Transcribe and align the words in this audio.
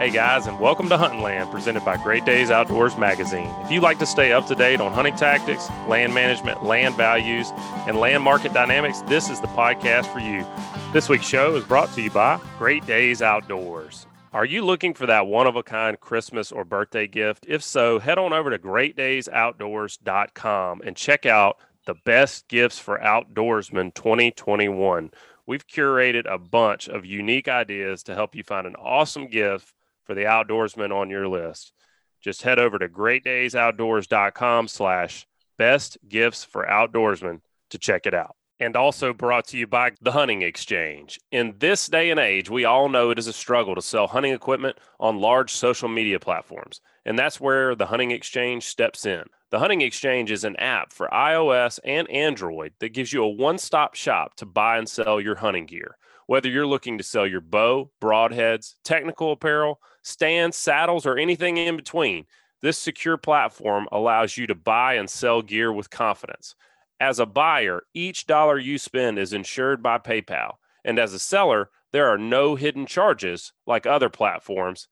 Hey 0.00 0.08
guys, 0.08 0.46
and 0.46 0.58
welcome 0.58 0.88
to 0.88 0.96
Hunting 0.96 1.20
Land, 1.20 1.50
presented 1.50 1.84
by 1.84 1.98
Great 1.98 2.24
Days 2.24 2.50
Outdoors 2.50 2.96
Magazine. 2.96 3.54
If 3.62 3.70
you'd 3.70 3.82
like 3.82 3.98
to 3.98 4.06
stay 4.06 4.32
up 4.32 4.46
to 4.46 4.54
date 4.54 4.80
on 4.80 4.92
hunting 4.92 5.14
tactics, 5.14 5.68
land 5.88 6.14
management, 6.14 6.64
land 6.64 6.94
values, 6.94 7.52
and 7.86 7.98
land 7.98 8.22
market 8.22 8.54
dynamics, 8.54 9.02
this 9.02 9.28
is 9.28 9.42
the 9.42 9.46
podcast 9.48 10.10
for 10.10 10.20
you. 10.20 10.46
This 10.94 11.10
week's 11.10 11.28
show 11.28 11.54
is 11.54 11.64
brought 11.64 11.92
to 11.92 12.00
you 12.00 12.10
by 12.10 12.40
Great 12.56 12.86
Days 12.86 13.20
Outdoors. 13.20 14.06
Are 14.32 14.46
you 14.46 14.64
looking 14.64 14.94
for 14.94 15.04
that 15.04 15.26
one 15.26 15.46
of 15.46 15.56
a 15.56 15.62
kind 15.62 16.00
Christmas 16.00 16.50
or 16.50 16.64
birthday 16.64 17.06
gift? 17.06 17.44
If 17.46 17.62
so, 17.62 17.98
head 17.98 18.16
on 18.16 18.32
over 18.32 18.48
to 18.48 18.58
greatdaysoutdoors.com 18.58 20.80
and 20.82 20.96
check 20.96 21.26
out 21.26 21.58
the 21.84 21.96
best 22.06 22.48
gifts 22.48 22.78
for 22.78 22.98
outdoorsmen 23.00 23.92
2021. 23.92 25.10
We've 25.46 25.66
curated 25.66 26.24
a 26.24 26.38
bunch 26.38 26.88
of 26.88 27.04
unique 27.04 27.48
ideas 27.48 28.02
to 28.04 28.14
help 28.14 28.34
you 28.34 28.42
find 28.42 28.66
an 28.66 28.76
awesome 28.76 29.26
gift 29.26 29.74
for 30.10 30.14
the 30.16 30.22
outdoorsman 30.22 30.92
on 30.92 31.08
your 31.08 31.28
list. 31.28 31.72
Just 32.20 32.42
head 32.42 32.58
over 32.58 32.80
to 32.80 32.88
greatdaysoutdoors.com 32.88 34.66
slash 34.66 35.24
best 35.56 35.98
gifts 36.08 36.42
for 36.42 36.66
outdoorsmen 36.66 37.42
to 37.70 37.78
check 37.78 38.06
it 38.06 38.14
out. 38.14 38.34
And 38.58 38.74
also 38.74 39.12
brought 39.12 39.46
to 39.48 39.56
you 39.56 39.68
by 39.68 39.92
the 40.02 40.10
Hunting 40.10 40.42
Exchange. 40.42 41.20
In 41.30 41.54
this 41.58 41.86
day 41.86 42.10
and 42.10 42.18
age, 42.18 42.50
we 42.50 42.64
all 42.64 42.88
know 42.88 43.10
it 43.10 43.20
is 43.20 43.28
a 43.28 43.32
struggle 43.32 43.76
to 43.76 43.82
sell 43.82 44.08
hunting 44.08 44.32
equipment 44.32 44.78
on 44.98 45.20
large 45.20 45.52
social 45.52 45.88
media 45.88 46.18
platforms. 46.18 46.80
And 47.04 47.16
that's 47.16 47.40
where 47.40 47.76
the 47.76 47.86
Hunting 47.86 48.10
Exchange 48.10 48.64
steps 48.64 49.06
in. 49.06 49.22
The 49.52 49.60
Hunting 49.60 49.80
Exchange 49.80 50.32
is 50.32 50.42
an 50.42 50.56
app 50.56 50.92
for 50.92 51.08
iOS 51.12 51.78
and 51.84 52.10
Android 52.10 52.72
that 52.80 52.94
gives 52.94 53.12
you 53.12 53.22
a 53.22 53.28
one 53.28 53.58
stop 53.58 53.94
shop 53.94 54.34
to 54.38 54.44
buy 54.44 54.78
and 54.78 54.88
sell 54.88 55.20
your 55.20 55.36
hunting 55.36 55.66
gear. 55.66 55.96
Whether 56.30 56.48
you're 56.48 56.64
looking 56.64 56.98
to 56.98 57.02
sell 57.02 57.26
your 57.26 57.40
bow, 57.40 57.90
broadheads, 58.00 58.74
technical 58.84 59.32
apparel, 59.32 59.80
stands, 60.02 60.56
saddles, 60.56 61.06
or 61.06 61.16
anything 61.18 61.56
in 61.56 61.76
between, 61.76 62.26
this 62.62 62.78
secure 62.78 63.16
platform 63.16 63.88
allows 63.90 64.36
you 64.36 64.46
to 64.46 64.54
buy 64.54 64.94
and 64.94 65.08
sell 65.08 65.42
gear 65.42 65.72
with 65.72 65.90
confidence. 65.90 66.54
As 67.00 67.18
a 67.18 67.26
buyer, 67.26 67.82
each 67.94 68.26
dollar 68.26 68.58
you 68.58 68.76
spend 68.76 69.18
is 69.18 69.32
insured 69.32 69.82
by 69.82 69.98
PayPal. 69.98 70.56
And 70.84 70.98
as 70.98 71.14
a 71.14 71.18
seller, 71.18 71.70
there 71.92 72.08
are 72.08 72.18
no 72.18 72.56
hidden 72.56 72.86
charges 72.86 73.52
like 73.66 73.86
other 73.86 74.08
platforms, 74.08 74.88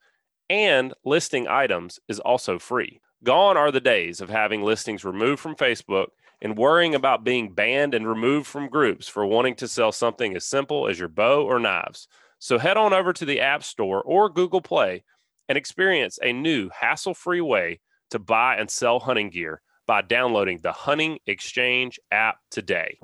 and 0.51 0.95
listing 1.05 1.47
items 1.47 2.01
is 2.09 2.21
also 2.21 2.59
free. 2.59 3.01
Gone 3.23 3.57
are 3.57 3.71
the 3.71 3.81
days 3.81 4.21
of 4.21 4.31
having 4.31 4.63
listings 4.63 5.05
removed 5.05 5.41
from 5.41 5.57
Facebook 5.57 6.09
and 6.41 6.57
worrying 6.57 6.95
about 6.95 7.25
being 7.25 7.53
banned 7.53 7.95
and 7.95 8.09
removed 8.09 8.47
from 8.47 8.69
groups 8.69 9.09
for 9.09 9.27
wanting 9.27 9.57
to 9.57 9.69
sell 9.69 9.93
something 9.93 10.37
as 10.37 10.45
simple 10.45 10.89
as 10.89 10.99
your 10.99 11.09
bow 11.09 11.43
or 11.43 11.59
knives. 11.59 12.09
So 12.41 12.57
head 12.59 12.77
on 12.77 12.93
over 12.93 13.13
to 13.13 13.25
the 13.25 13.41
App 13.41 13.65
Store 13.65 14.01
or 14.01 14.31
Google 14.31 14.61
Play 14.61 15.03
and 15.49 15.59
experience 15.59 16.21
a 16.23 16.33
new 16.33 16.71
hassle 16.73 17.15
free 17.15 17.41
way 17.41 17.81
to 18.11 18.21
buy 18.21 18.55
and 18.57 18.71
sell 18.71 19.01
hunting 19.01 19.31
gear 19.31 19.61
by 19.89 20.03
downloading 20.03 20.61
the 20.63 20.71
Hunting 20.71 21.19
Exchange 21.27 21.99
app 22.13 22.37
today. 22.49 23.01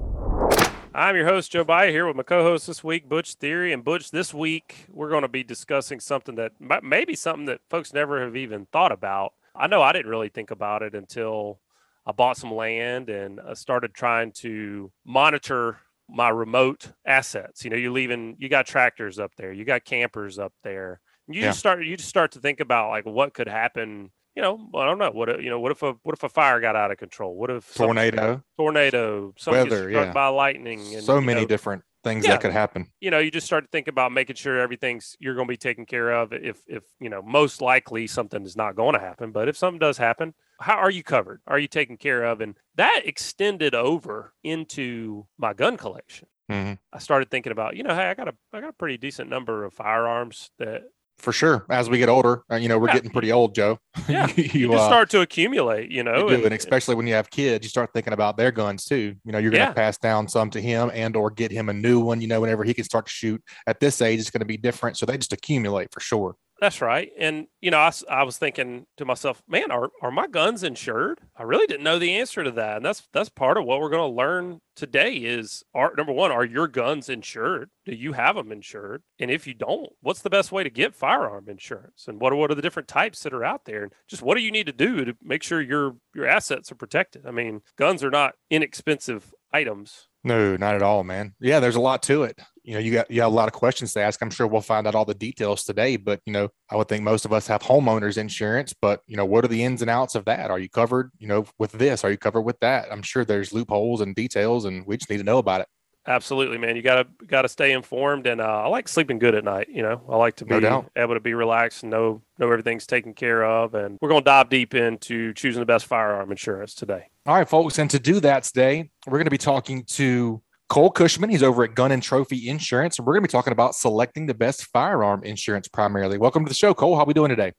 I'm 0.94 1.16
your 1.16 1.26
host, 1.26 1.50
Joe 1.50 1.64
Baya, 1.64 1.90
here 1.90 2.06
with 2.06 2.14
my 2.14 2.22
co 2.22 2.44
host 2.44 2.68
this 2.68 2.84
week, 2.84 3.08
Butch 3.08 3.34
Thierry. 3.34 3.72
And 3.72 3.82
Butch, 3.82 4.12
this 4.12 4.32
week 4.32 4.86
we're 4.88 5.10
going 5.10 5.22
to 5.22 5.28
be 5.28 5.42
discussing 5.42 5.98
something 5.98 6.36
that 6.36 6.52
maybe 6.84 7.16
something 7.16 7.46
that 7.46 7.60
folks 7.68 7.92
never 7.92 8.22
have 8.22 8.36
even 8.36 8.66
thought 8.66 8.92
about. 8.92 9.32
I 9.56 9.66
know 9.66 9.82
I 9.82 9.90
didn't 9.90 10.12
really 10.12 10.28
think 10.28 10.52
about 10.52 10.82
it 10.82 10.94
until 10.94 11.58
I 12.06 12.12
bought 12.12 12.36
some 12.36 12.54
land 12.54 13.10
and 13.10 13.40
I 13.40 13.54
started 13.54 13.94
trying 13.94 14.30
to 14.32 14.92
monitor 15.04 15.78
my 16.08 16.28
remote 16.28 16.92
assets. 17.06 17.64
You 17.64 17.70
know, 17.70 17.76
you're 17.76 17.92
leaving, 17.92 18.36
you 18.38 18.48
got 18.48 18.66
tractors 18.66 19.18
up 19.18 19.32
there, 19.36 19.52
you 19.52 19.64
got 19.64 19.84
campers 19.84 20.38
up 20.38 20.52
there. 20.62 21.00
You 21.28 21.40
yeah. 21.40 21.48
just 21.48 21.58
start, 21.58 21.84
you 21.84 21.96
just 21.96 22.08
start 22.08 22.32
to 22.32 22.40
think 22.40 22.60
about 22.60 22.90
like 22.90 23.06
what 23.06 23.32
could 23.34 23.48
happen. 23.48 24.10
You 24.36 24.42
know, 24.42 24.68
I 24.74 24.84
don't 24.84 24.98
know. 24.98 25.10
What 25.10 25.28
if, 25.28 25.42
you 25.42 25.48
know? 25.48 25.60
What 25.60 25.70
if 25.70 25.82
a 25.84 25.94
what 26.02 26.12
if 26.12 26.24
a 26.24 26.28
fire 26.28 26.60
got 26.60 26.74
out 26.74 26.90
of 26.90 26.98
control? 26.98 27.36
What 27.36 27.50
if 27.50 27.72
tornado, 27.72 28.42
tornado, 28.58 29.32
weather, 29.46 29.88
yeah, 29.88 30.12
by 30.12 30.26
lightning, 30.26 30.80
and 30.92 31.04
so 31.04 31.20
many 31.20 31.42
know, 31.42 31.46
different 31.46 31.84
things 32.02 32.24
yeah. 32.24 32.32
that 32.32 32.40
could 32.40 32.52
happen. 32.52 32.88
You 33.00 33.10
know, 33.10 33.18
you 33.18 33.30
just 33.30 33.46
start 33.46 33.64
to 33.64 33.68
think 33.70 33.88
about 33.88 34.12
making 34.12 34.36
sure 34.36 34.60
everything's 34.60 35.16
you're 35.18 35.34
going 35.34 35.46
to 35.46 35.52
be 35.52 35.56
taken 35.56 35.86
care 35.86 36.10
of. 36.10 36.32
If 36.32 36.60
if 36.66 36.82
you 37.00 37.08
know, 37.08 37.22
most 37.22 37.62
likely 37.62 38.06
something 38.06 38.44
is 38.44 38.56
not 38.56 38.76
going 38.76 38.94
to 38.94 39.00
happen, 39.00 39.32
but 39.32 39.48
if 39.48 39.56
something 39.56 39.78
does 39.78 39.98
happen, 39.98 40.34
how 40.60 40.76
are 40.76 40.90
you 40.90 41.02
covered? 41.02 41.40
Are 41.46 41.58
you 41.58 41.68
taken 41.68 41.96
care 41.96 42.24
of? 42.24 42.40
And 42.40 42.56
that 42.76 43.02
extended 43.04 43.74
over 43.74 44.32
into 44.42 45.26
my 45.38 45.52
gun 45.52 45.76
collection. 45.76 46.28
Mm-hmm. 46.50 46.74
I 46.92 46.98
started 46.98 47.30
thinking 47.30 47.52
about, 47.52 47.76
you 47.76 47.82
know, 47.82 47.94
hey, 47.94 48.10
I 48.10 48.14
got 48.14 48.28
a 48.28 48.34
I 48.52 48.60
got 48.60 48.70
a 48.70 48.74
pretty 48.74 48.98
decent 48.98 49.30
number 49.30 49.64
of 49.64 49.72
firearms 49.72 50.50
that 50.58 50.82
for 51.18 51.32
sure. 51.32 51.64
As 51.70 51.88
we 51.88 51.98
get 51.98 52.08
older, 52.08 52.42
uh, 52.50 52.56
you 52.56 52.68
know, 52.68 52.78
we're 52.78 52.88
yeah. 52.88 52.94
getting 52.94 53.10
pretty 53.10 53.32
old, 53.32 53.54
Joe. 53.54 53.78
Yeah, 54.08 54.30
you, 54.36 54.44
you 54.52 54.74
uh, 54.74 54.86
start 54.86 55.08
to 55.10 55.22
accumulate, 55.22 55.90
you 55.90 56.02
know, 56.02 56.28
you 56.28 56.34
and, 56.34 56.44
and, 56.44 56.52
especially 56.52 56.94
when 56.94 57.06
you 57.06 57.14
have 57.14 57.30
kids, 57.30 57.64
you 57.64 57.70
start 57.70 57.90
thinking 57.94 58.12
about 58.12 58.36
their 58.36 58.50
guns 58.50 58.84
too. 58.84 59.14
You 59.24 59.32
know, 59.32 59.38
you're 59.38 59.50
going 59.50 59.62
to 59.62 59.68
yeah. 59.68 59.72
pass 59.72 59.96
down 59.96 60.28
some 60.28 60.50
to 60.50 60.60
him 60.60 60.90
and 60.92 61.16
or 61.16 61.30
get 61.30 61.50
him 61.50 61.70
a 61.70 61.72
new 61.72 62.00
one. 62.00 62.20
You 62.20 62.26
know, 62.26 62.40
whenever 62.42 62.64
he 62.64 62.74
can 62.74 62.84
start 62.84 63.06
to 63.06 63.10
shoot 63.10 63.42
at 63.66 63.80
this 63.80 64.02
age, 64.02 64.20
it's 64.20 64.30
going 64.30 64.40
to 64.40 64.46
be 64.46 64.58
different. 64.58 64.98
So 64.98 65.06
they 65.06 65.16
just 65.16 65.32
accumulate 65.32 65.90
for 65.90 66.00
sure. 66.00 66.36
That's 66.64 66.80
right. 66.80 67.12
And, 67.18 67.48
you 67.60 67.70
know, 67.70 67.76
I, 67.76 67.92
I 68.08 68.22
was 68.22 68.38
thinking 68.38 68.86
to 68.96 69.04
myself, 69.04 69.42
man, 69.46 69.70
are, 69.70 69.90
are 70.00 70.10
my 70.10 70.26
guns 70.26 70.62
insured? 70.62 71.20
I 71.36 71.42
really 71.42 71.66
didn't 71.66 71.84
know 71.84 71.98
the 71.98 72.14
answer 72.14 72.42
to 72.42 72.50
that. 72.52 72.76
And 72.78 72.86
that's, 72.86 73.06
that's 73.12 73.28
part 73.28 73.58
of 73.58 73.66
what 73.66 73.82
we're 73.82 73.90
going 73.90 74.10
to 74.10 74.16
learn 74.16 74.62
today 74.74 75.12
is 75.12 75.62
are 75.74 75.92
number 75.94 76.14
one, 76.14 76.32
are 76.32 76.42
your 76.42 76.66
guns 76.66 77.10
insured? 77.10 77.68
Do 77.84 77.94
you 77.94 78.14
have 78.14 78.36
them 78.36 78.50
insured? 78.50 79.02
And 79.18 79.30
if 79.30 79.46
you 79.46 79.52
don't, 79.52 79.90
what's 80.00 80.22
the 80.22 80.30
best 80.30 80.52
way 80.52 80.64
to 80.64 80.70
get 80.70 80.94
firearm 80.94 81.50
insurance? 81.50 82.06
And 82.08 82.18
what 82.18 82.32
are, 82.32 82.36
what 82.36 82.50
are 82.50 82.54
the 82.54 82.62
different 82.62 82.88
types 82.88 83.22
that 83.24 83.34
are 83.34 83.44
out 83.44 83.66
there? 83.66 83.82
And 83.82 83.92
just 84.08 84.22
what 84.22 84.38
do 84.38 84.42
you 84.42 84.50
need 84.50 84.64
to 84.64 84.72
do 84.72 85.04
to 85.04 85.14
make 85.22 85.42
sure 85.42 85.60
your, 85.60 85.96
your 86.14 86.26
assets 86.26 86.72
are 86.72 86.76
protected? 86.76 87.26
I 87.26 87.30
mean, 87.30 87.60
guns 87.76 88.02
are 88.02 88.10
not 88.10 88.36
inexpensive 88.48 89.34
items 89.54 90.08
no, 90.24 90.56
not 90.56 90.74
at 90.74 90.82
all, 90.82 91.04
man. 91.04 91.34
Yeah, 91.38 91.60
there's 91.60 91.76
a 91.76 91.80
lot 91.80 92.02
to 92.04 92.22
it. 92.22 92.40
You 92.62 92.74
know, 92.74 92.80
you 92.80 92.92
got 92.92 93.10
you 93.10 93.20
have 93.20 93.30
a 93.30 93.34
lot 93.34 93.46
of 93.46 93.52
questions 93.52 93.92
to 93.92 94.00
ask. 94.00 94.22
I'm 94.22 94.30
sure 94.30 94.46
we'll 94.46 94.62
find 94.62 94.86
out 94.86 94.94
all 94.94 95.04
the 95.04 95.14
details 95.14 95.64
today, 95.64 95.98
but 95.98 96.20
you 96.24 96.32
know, 96.32 96.48
I 96.70 96.76
would 96.76 96.88
think 96.88 97.04
most 97.04 97.26
of 97.26 97.32
us 97.32 97.46
have 97.46 97.60
homeowners 97.60 98.16
insurance, 98.16 98.72
but 98.72 99.02
you 99.06 99.18
know, 99.18 99.26
what 99.26 99.44
are 99.44 99.48
the 99.48 99.62
ins 99.62 99.82
and 99.82 99.90
outs 99.90 100.14
of 100.14 100.24
that? 100.24 100.50
Are 100.50 100.58
you 100.58 100.70
covered, 100.70 101.10
you 101.18 101.28
know, 101.28 101.44
with 101.58 101.72
this? 101.72 102.04
Are 102.04 102.10
you 102.10 102.16
covered 102.16 102.40
with 102.40 102.58
that? 102.60 102.90
I'm 102.90 103.02
sure 103.02 103.22
there's 103.26 103.52
loopholes 103.52 104.00
and 104.00 104.14
details 104.14 104.64
and 104.64 104.86
we 104.86 104.96
just 104.96 105.10
need 105.10 105.18
to 105.18 105.24
know 105.24 105.36
about 105.36 105.60
it. 105.60 105.68
Absolutely, 106.06 106.56
man. 106.56 106.74
You 106.74 106.82
gotta 106.82 107.06
gotta 107.26 107.48
stay 107.48 107.72
informed, 107.72 108.26
and 108.26 108.38
uh, 108.38 108.62
I 108.64 108.66
like 108.68 108.88
sleeping 108.88 109.18
good 109.18 109.34
at 109.34 109.42
night. 109.42 109.68
You 109.70 109.82
know, 109.82 110.02
I 110.06 110.16
like 110.16 110.36
to 110.36 110.44
be 110.44 110.60
no 110.60 110.86
able 110.96 111.14
to 111.14 111.20
be 111.20 111.32
relaxed 111.32 111.82
and 111.82 111.90
know 111.90 112.20
know 112.38 112.50
everything's 112.50 112.86
taken 112.86 113.14
care 113.14 113.42
of. 113.42 113.74
And 113.74 113.98
we're 114.02 114.10
gonna 114.10 114.20
dive 114.20 114.50
deep 114.50 114.74
into 114.74 115.32
choosing 115.32 115.60
the 115.60 115.66
best 115.66 115.86
firearm 115.86 116.30
insurance 116.30 116.74
today. 116.74 117.08
All 117.26 117.34
right, 117.34 117.48
folks, 117.48 117.78
and 117.78 117.90
to 117.90 117.98
do 117.98 118.20
that 118.20 118.42
today, 118.42 118.90
we're 119.06 119.16
gonna 119.16 119.30
be 119.30 119.38
talking 119.38 119.84
to 119.92 120.42
Cole 120.68 120.90
Cushman. 120.90 121.30
He's 121.30 121.42
over 121.42 121.64
at 121.64 121.74
Gun 121.74 121.90
and 121.90 122.02
Trophy 122.02 122.50
Insurance, 122.50 122.98
and 122.98 123.06
we're 123.06 123.14
gonna 123.14 123.22
be 123.22 123.28
talking 123.28 123.54
about 123.54 123.74
selecting 123.74 124.26
the 124.26 124.34
best 124.34 124.66
firearm 124.66 125.24
insurance 125.24 125.66
primarily. 125.66 126.18
Welcome 126.18 126.44
to 126.44 126.50
the 126.50 126.54
show, 126.54 126.74
Cole. 126.74 126.96
How 126.96 127.04
are 127.04 127.06
we 127.06 127.14
doing 127.14 127.30
today? 127.30 127.52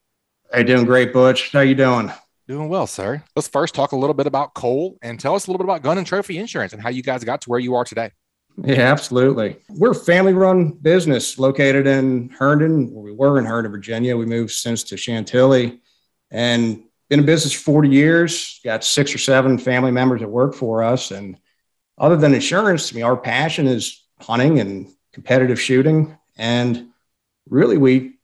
Hey, 0.53 0.65
doing 0.65 0.85
great, 0.85 1.11
Butch. 1.11 1.51
How 1.51 1.61
you 1.61 1.73
doing? 1.73 2.11
Doing 2.47 2.69
well, 2.69 2.85
sir. 2.85 3.23
Let's 3.35 3.47
first 3.47 3.73
talk 3.73 3.93
a 3.93 3.95
little 3.95 4.13
bit 4.13 4.27
about 4.27 4.53
Cole 4.53 4.99
and 5.01 5.19
tell 5.19 5.33
us 5.33 5.47
a 5.47 5.49
little 5.49 5.57
bit 5.57 5.71
about 5.71 5.81
Gun 5.81 5.97
and 5.97 6.05
Trophy 6.05 6.37
Insurance 6.37 6.73
and 6.73 6.81
how 6.83 6.89
you 6.89 7.01
guys 7.01 7.23
got 7.23 7.41
to 7.41 7.49
where 7.49 7.59
you 7.59 7.73
are 7.73 7.85
today. 7.85 8.11
Yeah, 8.63 8.81
absolutely. 8.91 9.57
We're 9.69 9.93
a 9.93 9.95
family 9.95 10.33
run 10.33 10.73
business 10.73 11.39
located 11.39 11.87
in 11.87 12.29
Herndon, 12.29 12.93
where 12.93 13.03
we 13.03 13.13
were 13.13 13.39
in 13.39 13.45
Herndon, 13.45 13.71
Virginia. 13.71 14.15
We 14.15 14.27
moved 14.27 14.51
since 14.51 14.83
to 14.83 14.95
Chantilly 14.95 15.81
and 16.29 16.83
been 17.09 17.19
in 17.19 17.25
business 17.25 17.53
for 17.53 17.61
40 17.61 17.89
years, 17.89 18.59
got 18.63 18.83
six 18.83 19.13
or 19.13 19.17
seven 19.17 19.57
family 19.57 19.91
members 19.91 20.21
that 20.21 20.27
work 20.27 20.55
for 20.55 20.83
us. 20.83 21.11
And 21.11 21.37
other 21.97 22.17
than 22.17 22.33
insurance, 22.33 22.91
I 22.91 22.95
mean, 22.95 23.05
our 23.05 23.17
passion 23.17 23.67
is 23.67 24.03
hunting 24.19 24.59
and 24.59 24.87
competitive 25.13 25.61
shooting. 25.61 26.17
And 26.37 26.89
really, 27.49 27.77
we 27.77 28.15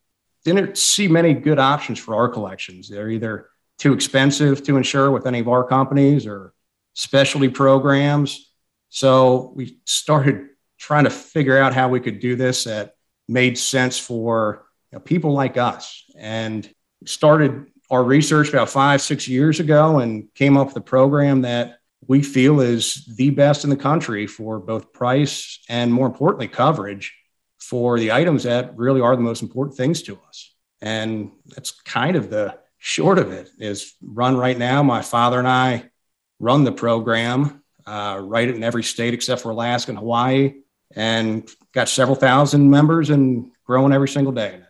didn't 0.44 0.78
see 0.78 1.08
many 1.08 1.34
good 1.34 1.60
options 1.60 2.00
for 2.00 2.16
our 2.16 2.28
collections. 2.28 2.90
They're 2.90 3.10
either 3.10 3.50
too 3.78 3.94
expensive 3.94 4.64
to 4.64 4.78
insure 4.78 5.12
with 5.12 5.28
any 5.28 5.40
of 5.40 5.48
our 5.48 5.64
companies 5.64 6.26
or 6.26 6.54
specialty 6.94 7.50
programs 7.50 8.52
so 8.94 9.54
we 9.56 9.78
started 9.86 10.50
trying 10.78 11.06
to 11.06 11.10
figure 11.10 11.58
out 11.58 11.74
how 11.74 11.88
we 11.88 12.02
could 12.02 12.20
do 12.20 12.36
this 12.36 12.66
that 12.66 12.96
made 13.28 13.58
sense 13.58 13.98
for 13.98 14.66
you 14.92 14.98
know, 14.98 15.00
people 15.00 15.32
like 15.32 15.56
us. 15.56 16.04
And 16.18 16.70
started 17.06 17.71
our 17.92 18.04
research 18.04 18.50
about 18.50 18.70
five, 18.70 19.02
six 19.02 19.28
years 19.28 19.60
ago 19.60 20.00
and 20.00 20.34
came 20.34 20.58
up 20.58 20.68
with 20.68 20.78
a 20.78 20.82
program 20.82 21.42
that 21.42 21.80
we 22.08 22.24
feel 22.24 22.62
is 22.62 23.06
the 23.18 23.30
best 23.30 23.64
in 23.66 23.70
the 23.70 23.76
country 23.76 24.26
for 24.26 24.60
both 24.60 24.94
price 24.94 25.60
and 25.70 25.94
more 25.94 26.08
importantly, 26.08 26.48
coverage 26.48 27.14
for 27.60 28.00
the 28.00 28.14
items 28.14 28.44
that 28.44 28.76
really 28.78 29.02
are 29.02 29.16
the 29.16 29.22
most 29.22 29.44
important 29.44 29.78
things 29.78 30.02
to 30.04 30.18
us. 30.28 30.56
And 30.82 31.32
that's 31.46 31.72
kind 31.82 32.16
of 32.16 32.30
the 32.30 32.58
short 32.80 33.20
of 33.20 33.32
it 33.32 33.50
is 33.60 33.94
run 34.02 34.36
right 34.36 34.58
now. 34.58 34.82
My 34.82 35.02
father 35.02 35.38
and 35.38 35.48
I 35.48 35.92
run 36.40 36.64
the 36.64 36.72
program 36.72 37.62
uh, 37.86 38.20
right 38.24 38.50
in 38.50 38.64
every 38.64 38.84
state 38.84 39.14
except 39.14 39.42
for 39.42 39.52
Alaska 39.52 39.92
and 39.92 40.00
Hawaii, 40.00 40.54
and 40.96 41.50
got 41.74 41.90
several 41.90 42.16
thousand 42.16 42.70
members 42.70 43.10
and 43.10 43.52
growing 43.66 43.94
every 43.94 44.08
single 44.08 44.34
day. 44.34 44.62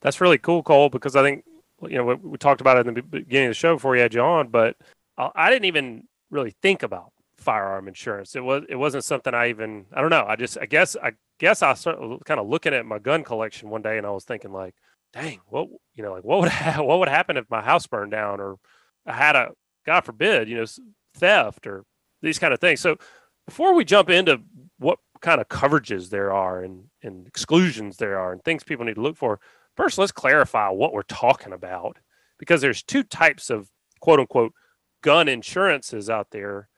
That's 0.00 0.20
really 0.20 0.38
cool, 0.38 0.62
Cole, 0.62 0.88
because 0.88 1.16
I 1.16 1.22
think 1.22 1.44
you 1.82 1.96
know 1.96 2.04
we, 2.04 2.14
we 2.14 2.38
talked 2.38 2.60
about 2.60 2.76
it 2.76 2.86
in 2.86 2.94
the 2.94 3.02
beginning 3.02 3.48
of 3.48 3.50
the 3.50 3.54
show 3.54 3.74
before 3.74 3.96
you 3.96 4.02
had 4.02 4.14
you 4.14 4.20
on, 4.20 4.48
but 4.48 4.76
I, 5.16 5.30
I 5.34 5.50
didn't 5.50 5.66
even 5.66 6.04
really 6.30 6.54
think 6.62 6.82
about 6.82 7.12
firearm 7.38 7.88
insurance. 7.88 8.34
It 8.34 8.42
was 8.44 8.64
it 8.68 8.76
wasn't 8.76 9.04
something 9.04 9.34
I 9.34 9.48
even 9.48 9.86
I 9.92 10.00
don't 10.00 10.10
know. 10.10 10.24
I 10.26 10.36
just 10.36 10.58
I 10.60 10.66
guess 10.66 10.96
I 10.96 11.12
guess 11.38 11.62
I 11.62 11.74
started 11.74 12.20
kind 12.24 12.40
of 12.40 12.48
looking 12.48 12.74
at 12.74 12.86
my 12.86 12.98
gun 12.98 13.24
collection 13.24 13.70
one 13.70 13.82
day 13.82 13.96
and 13.98 14.06
I 14.06 14.10
was 14.10 14.24
thinking 14.24 14.52
like, 14.52 14.74
dang, 15.12 15.40
what 15.46 15.68
you 15.94 16.02
know 16.02 16.12
like 16.12 16.24
what 16.24 16.40
would 16.40 16.48
ha- 16.50 16.82
what 16.82 16.98
would 16.98 17.08
happen 17.08 17.36
if 17.36 17.48
my 17.50 17.60
house 17.62 17.86
burned 17.86 18.12
down 18.12 18.40
or 18.40 18.56
I 19.06 19.12
had 19.12 19.36
a 19.36 19.52
God 19.86 20.04
forbid 20.04 20.48
you 20.48 20.56
know 20.56 20.66
theft 21.14 21.66
or 21.66 21.84
these 22.22 22.38
kind 22.38 22.52
of 22.52 22.60
things. 22.60 22.80
So 22.80 22.96
before 23.46 23.74
we 23.74 23.84
jump 23.84 24.10
into 24.10 24.42
what 24.78 24.98
kind 25.20 25.40
of 25.40 25.48
coverages 25.48 26.10
there 26.10 26.32
are 26.32 26.62
and, 26.62 26.84
and 27.02 27.26
exclusions 27.26 27.96
there 27.96 28.18
are 28.18 28.32
and 28.32 28.42
things 28.44 28.62
people 28.62 28.84
need 28.84 28.96
to 28.96 29.00
look 29.00 29.16
for, 29.16 29.40
first 29.78 29.96
let's 29.96 30.12
clarify 30.12 30.68
what 30.68 30.92
we're 30.92 31.02
talking 31.02 31.54
about 31.54 31.96
because 32.38 32.60
there's 32.60 32.82
two 32.82 33.02
types 33.02 33.48
of 33.48 33.70
quote 34.00 34.20
unquote 34.20 34.52
gun 35.02 35.28
insurances 35.28 36.10
out 36.10 36.28
there 36.30 36.68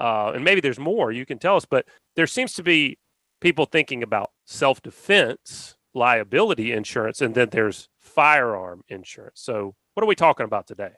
uh, 0.00 0.32
and 0.34 0.42
maybe 0.42 0.62
there's 0.62 0.78
more 0.78 1.12
you 1.12 1.26
can 1.26 1.38
tell 1.38 1.56
us, 1.56 1.66
but 1.66 1.84
there 2.16 2.26
seems 2.26 2.54
to 2.54 2.62
be 2.62 2.98
people 3.40 3.66
thinking 3.66 4.02
about 4.02 4.30
self 4.46 4.82
defense 4.82 5.76
liability 5.92 6.72
insurance, 6.72 7.20
and 7.20 7.34
then 7.34 7.50
there's 7.50 7.88
firearm 7.98 8.82
insurance. 8.88 9.40
So, 9.42 9.74
what 9.94 10.02
are 10.02 10.06
we 10.06 10.14
talking 10.14 10.44
about 10.44 10.66
today? 10.66 10.92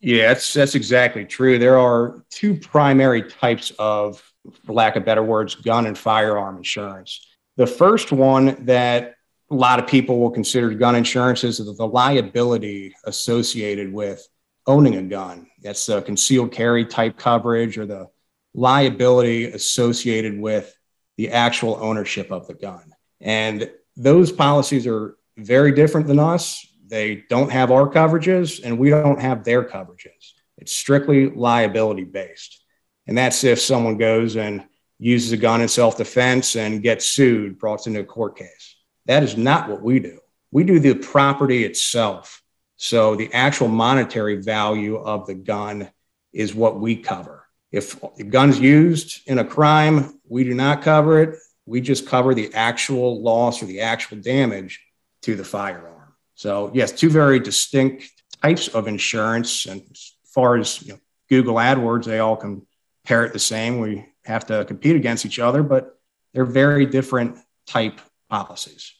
Yeah, 0.00 0.28
that's 0.28 0.54
that's 0.54 0.74
exactly 0.74 1.26
true. 1.26 1.58
There 1.58 1.78
are 1.78 2.24
two 2.30 2.56
primary 2.56 3.22
types 3.22 3.70
of, 3.78 4.22
for 4.64 4.72
lack 4.72 4.96
of 4.96 5.04
better 5.04 5.22
words, 5.22 5.54
gun 5.54 5.84
and 5.84 5.96
firearm 5.96 6.56
insurance. 6.56 7.26
The 7.58 7.66
first 7.66 8.12
one 8.12 8.64
that 8.64 9.16
a 9.52 9.54
lot 9.54 9.78
of 9.78 9.86
people 9.86 10.18
will 10.18 10.30
consider 10.30 10.70
gun 10.70 10.96
insurance 10.96 11.44
is 11.44 11.58
the 11.58 11.86
liability 11.86 12.94
associated 13.04 13.92
with 13.92 14.26
owning 14.66 14.96
a 14.96 15.02
gun. 15.02 15.46
That's 15.62 15.84
the 15.84 16.00
concealed 16.00 16.52
carry 16.52 16.86
type 16.86 17.18
coverage 17.18 17.76
or 17.76 17.84
the 17.84 18.08
liability 18.54 19.44
associated 19.44 20.40
with 20.40 20.74
the 21.18 21.32
actual 21.32 21.78
ownership 21.82 22.32
of 22.32 22.46
the 22.46 22.54
gun. 22.54 22.92
And 23.20 23.70
those 23.94 24.32
policies 24.32 24.86
are 24.86 25.18
very 25.36 25.72
different 25.72 26.06
than 26.06 26.18
us. 26.18 26.66
They 26.86 27.24
don't 27.28 27.52
have 27.52 27.70
our 27.70 27.88
coverages 27.88 28.62
and 28.64 28.78
we 28.78 28.88
don't 28.88 29.20
have 29.20 29.44
their 29.44 29.64
coverages. 29.64 30.32
It's 30.56 30.72
strictly 30.72 31.28
liability 31.28 32.04
based. 32.04 32.64
And 33.06 33.18
that's 33.18 33.44
if 33.44 33.60
someone 33.60 33.98
goes 33.98 34.36
and 34.36 34.64
uses 34.98 35.32
a 35.32 35.36
gun 35.36 35.60
in 35.60 35.68
self 35.68 35.98
defense 35.98 36.56
and 36.56 36.82
gets 36.82 37.06
sued, 37.06 37.58
brought 37.58 37.86
into 37.86 38.00
a 38.00 38.04
court 38.04 38.38
case. 38.38 38.71
That 39.06 39.22
is 39.22 39.36
not 39.36 39.68
what 39.68 39.82
we 39.82 39.98
do. 39.98 40.18
We 40.50 40.64
do 40.64 40.78
the 40.78 40.94
property 40.94 41.64
itself. 41.64 42.42
So 42.76 43.14
the 43.16 43.32
actual 43.32 43.68
monetary 43.68 44.36
value 44.36 44.96
of 44.96 45.26
the 45.26 45.34
gun 45.34 45.90
is 46.32 46.54
what 46.54 46.80
we 46.80 46.96
cover. 46.96 47.46
If 47.70 48.00
the 48.16 48.24
gun's 48.24 48.60
used 48.60 49.26
in 49.26 49.38
a 49.38 49.44
crime, 49.44 50.20
we 50.28 50.44
do 50.44 50.54
not 50.54 50.82
cover 50.82 51.22
it. 51.22 51.38
We 51.64 51.80
just 51.80 52.06
cover 52.06 52.34
the 52.34 52.52
actual 52.54 53.22
loss 53.22 53.62
or 53.62 53.66
the 53.66 53.80
actual 53.80 54.18
damage 54.18 54.80
to 55.22 55.36
the 55.36 55.44
firearm. 55.44 56.14
So, 56.34 56.70
yes, 56.74 56.92
two 56.92 57.08
very 57.08 57.38
distinct 57.38 58.10
types 58.42 58.68
of 58.68 58.88
insurance. 58.88 59.66
And 59.66 59.82
as 59.90 60.12
far 60.24 60.56
as 60.56 60.82
you 60.82 60.94
know, 60.94 60.98
Google 61.28 61.54
AdWords, 61.54 62.04
they 62.04 62.18
all 62.18 62.36
compare 62.36 63.24
it 63.24 63.32
the 63.32 63.38
same. 63.38 63.78
We 63.78 64.06
have 64.24 64.46
to 64.46 64.64
compete 64.64 64.96
against 64.96 65.24
each 65.24 65.38
other, 65.38 65.62
but 65.62 65.98
they're 66.34 66.44
very 66.44 66.84
different 66.84 67.38
type 67.66 68.00
policies. 68.32 68.94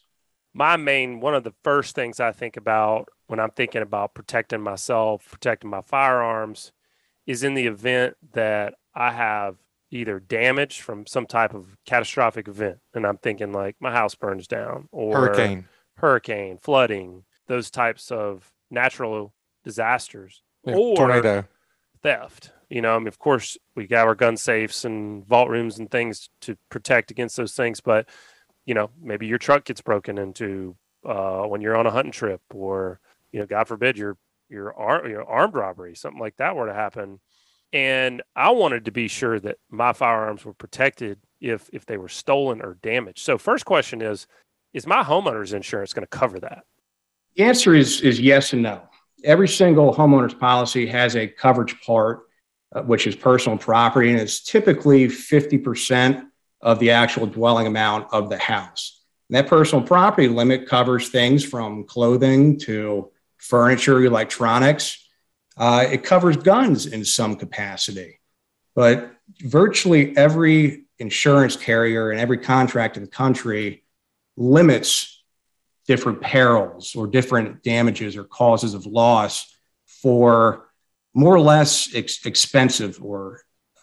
My 0.53 0.77
main, 0.77 1.19
one 1.19 1.33
of 1.33 1.43
the 1.43 1.55
first 1.63 1.95
things 1.95 2.19
I 2.19 2.31
think 2.31 2.55
about 2.55 3.09
when 3.25 3.39
I'm 3.39 3.49
thinking 3.49 3.81
about 3.81 4.13
protecting 4.13 4.61
myself, 4.61 5.27
protecting 5.31 5.71
my 5.71 5.81
firearms, 5.81 6.71
is 7.25 7.43
in 7.43 7.55
the 7.55 7.65
event 7.65 8.15
that 8.33 8.75
I 8.93 9.11
have 9.11 9.55
either 9.89 10.19
damage 10.19 10.81
from 10.81 11.07
some 11.07 11.25
type 11.25 11.55
of 11.55 11.77
catastrophic 11.87 12.47
event, 12.47 12.77
and 12.93 13.07
I'm 13.07 13.17
thinking 13.17 13.51
like 13.51 13.75
my 13.79 13.91
house 13.91 14.13
burns 14.13 14.47
down, 14.47 14.87
or 14.91 15.17
hurricane, 15.17 15.67
hurricane, 15.97 16.59
flooding, 16.61 17.23
those 17.47 17.71
types 17.71 18.11
of 18.11 18.51
natural 18.69 19.33
disasters, 19.63 20.43
yeah, 20.63 20.75
or 20.75 20.95
tornado, 20.95 21.45
theft. 22.03 22.51
You 22.69 22.81
know, 22.81 22.95
I 22.95 22.99
mean, 22.99 23.07
of 23.07 23.17
course, 23.17 23.57
we 23.75 23.87
got 23.87 24.05
our 24.07 24.15
gun 24.15 24.37
safes 24.37 24.85
and 24.85 25.25
vault 25.25 25.49
rooms 25.49 25.79
and 25.79 25.89
things 25.89 26.29
to 26.41 26.55
protect 26.69 27.09
against 27.09 27.37
those 27.37 27.53
things, 27.53 27.81
but 27.81 28.07
you 28.65 28.73
know, 28.73 28.89
maybe 29.01 29.27
your 29.27 29.37
truck 29.37 29.65
gets 29.65 29.81
broken 29.81 30.17
into 30.17 30.75
uh, 31.05 31.43
when 31.43 31.61
you're 31.61 31.75
on 31.75 31.85
a 31.87 31.91
hunting 31.91 32.11
trip, 32.11 32.41
or 32.53 32.99
you 33.31 33.39
know, 33.39 33.45
God 33.45 33.67
forbid, 33.67 33.97
your, 33.97 34.17
ar- 34.49 35.07
your 35.07 35.23
armed 35.25 35.55
robbery, 35.55 35.95
something 35.95 36.21
like 36.21 36.37
that 36.37 36.55
were 36.55 36.67
to 36.67 36.73
happen. 36.73 37.19
And 37.73 38.21
I 38.35 38.51
wanted 38.51 38.85
to 38.85 38.91
be 38.91 39.07
sure 39.07 39.39
that 39.39 39.57
my 39.69 39.93
firearms 39.93 40.45
were 40.45 40.53
protected 40.53 41.19
if 41.41 41.69
if 41.73 41.85
they 41.85 41.97
were 41.97 42.07
stolen 42.07 42.61
or 42.61 42.77
damaged. 42.81 43.19
So 43.19 43.37
first 43.37 43.65
question 43.65 44.01
is 44.01 44.27
is 44.73 44.87
my 44.87 45.03
homeowner's 45.03 45.53
insurance 45.53 45.93
going 45.93 46.03
to 46.03 46.07
cover 46.07 46.39
that? 46.39 46.63
The 47.35 47.43
answer 47.43 47.73
is 47.73 48.01
is 48.01 48.19
yes 48.19 48.53
and 48.53 48.61
no. 48.61 48.83
Every 49.23 49.47
single 49.47 49.93
homeowner's 49.93 50.35
policy 50.35 50.85
has 50.85 51.15
a 51.15 51.27
coverage 51.27 51.81
part 51.81 52.27
uh, 52.73 52.81
which 52.81 53.07
is 53.07 53.15
personal 53.15 53.57
property 53.57 54.09
and 54.11 54.19
it's 54.19 54.41
typically 54.41 55.07
50% 55.07 56.25
of 56.63 56.79
the 56.79 56.91
actual 56.91 57.27
dwelling 57.27 57.67
amount 57.67 58.07
of 58.11 58.29
the 58.29 58.37
house. 58.37 59.01
And 59.29 59.35
that 59.35 59.47
personal 59.47 59.85
property 59.85 60.27
limit 60.27 60.67
covers 60.67 61.09
things 61.09 61.43
from 61.43 61.83
clothing 61.83 62.57
to 62.61 63.11
furniture, 63.37 64.03
electronics. 64.03 65.07
Uh, 65.57 65.85
it 65.91 66.03
covers 66.03 66.37
guns 66.37 66.85
in 66.85 67.03
some 67.05 67.35
capacity. 67.35 68.19
But 68.75 69.11
virtually 69.41 70.15
every 70.17 70.85
insurance 70.99 71.55
carrier 71.55 72.11
and 72.11 72.19
every 72.19 72.37
contract 72.37 72.97
in 72.97 73.03
the 73.03 73.09
country 73.09 73.83
limits 74.37 75.21
different 75.85 76.21
perils 76.21 76.95
or 76.95 77.07
different 77.07 77.61
damages 77.61 78.15
or 78.15 78.23
causes 78.23 78.73
of 78.73 78.85
loss 78.85 79.53
for 79.85 80.69
more 81.13 81.35
or 81.35 81.41
less 81.41 81.93
ex- 81.93 82.25
expensive 82.25 83.03
or 83.03 83.41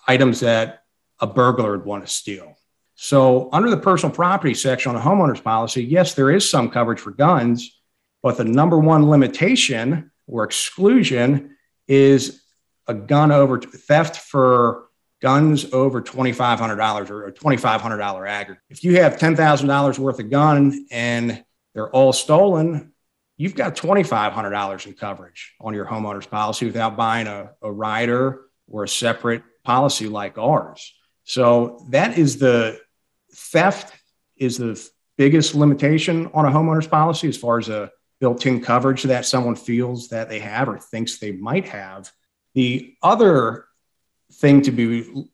items 0.09 0.41
that 0.41 0.85
a 1.21 1.27
burglar 1.27 1.73
would 1.73 1.85
want 1.85 2.07
to 2.07 2.13
steal. 2.13 2.57
So, 3.03 3.49
under 3.51 3.71
the 3.71 3.79
personal 3.79 4.15
property 4.15 4.53
section 4.53 4.95
on 4.95 5.01
a 5.01 5.03
homeowner's 5.03 5.41
policy, 5.41 5.83
yes, 5.83 6.13
there 6.13 6.31
is 6.31 6.49
some 6.49 6.69
coverage 6.69 7.01
for 7.01 7.13
guns, 7.13 7.81
but 8.23 8.37
the 8.37 8.45
number 8.45 8.79
one 8.79 9.09
limitation 9.09 10.11
or 10.27 10.45
exclusion 10.45 11.57
is 11.89 12.43
a 12.87 12.93
gun 12.93 13.33
over 13.33 13.59
theft 13.59 14.19
for 14.19 14.89
guns 15.23 15.73
over 15.73 16.03
$2,500 16.03 17.09
or 17.09 17.29
a 17.29 17.33
$2,500 17.33 18.29
aggregate. 18.29 18.63
If 18.69 18.85
you 18.85 19.01
have 19.01 19.17
$10,000 19.17 19.99
worth 19.99 20.19
of 20.19 20.29
gun 20.29 20.87
and 20.91 21.43
they're 21.73 21.89
all 21.89 22.13
stolen, 22.13 22.93
you've 23.39 23.55
got 23.55 23.77
$2,500 23.77 24.87
in 24.87 24.93
coverage 24.93 25.55
on 25.59 25.73
your 25.73 25.87
homeowner's 25.87 26.27
policy 26.27 26.67
without 26.67 26.99
buying 26.99 27.29
a, 27.29 27.53
a 27.63 27.73
rider 27.73 28.43
or 28.69 28.85
a 28.85 28.89
separate 28.89 29.43
policy 29.65 30.07
like 30.07 30.37
ours. 30.37 30.93
So 31.25 31.87
that 31.89 32.19
is 32.19 32.39
the 32.39 32.79
theft 33.33 33.95
is 34.37 34.59
the 34.59 34.91
biggest 35.17 35.55
limitation 35.55 36.31
on 36.33 36.47
a 36.47 36.51
homeowner's 36.51 36.87
policy 36.87 37.29
as 37.29 37.37
far 37.37 37.59
as 37.59 37.69
a 37.69 37.91
built 38.21 38.45
in 38.47 38.61
coverage 38.61 39.03
that 39.05 39.27
someone 39.27 39.57
feels 39.57 40.09
that 40.09 40.29
they 40.29 40.39
have 40.39 40.69
or 40.69 40.79
thinks 40.79 41.19
they 41.19 41.33
might 41.33 41.69
have. 41.69 42.11
The 42.55 42.95
other 43.03 43.67
thing 44.35 44.63
to 44.63 44.71
be 44.71 45.27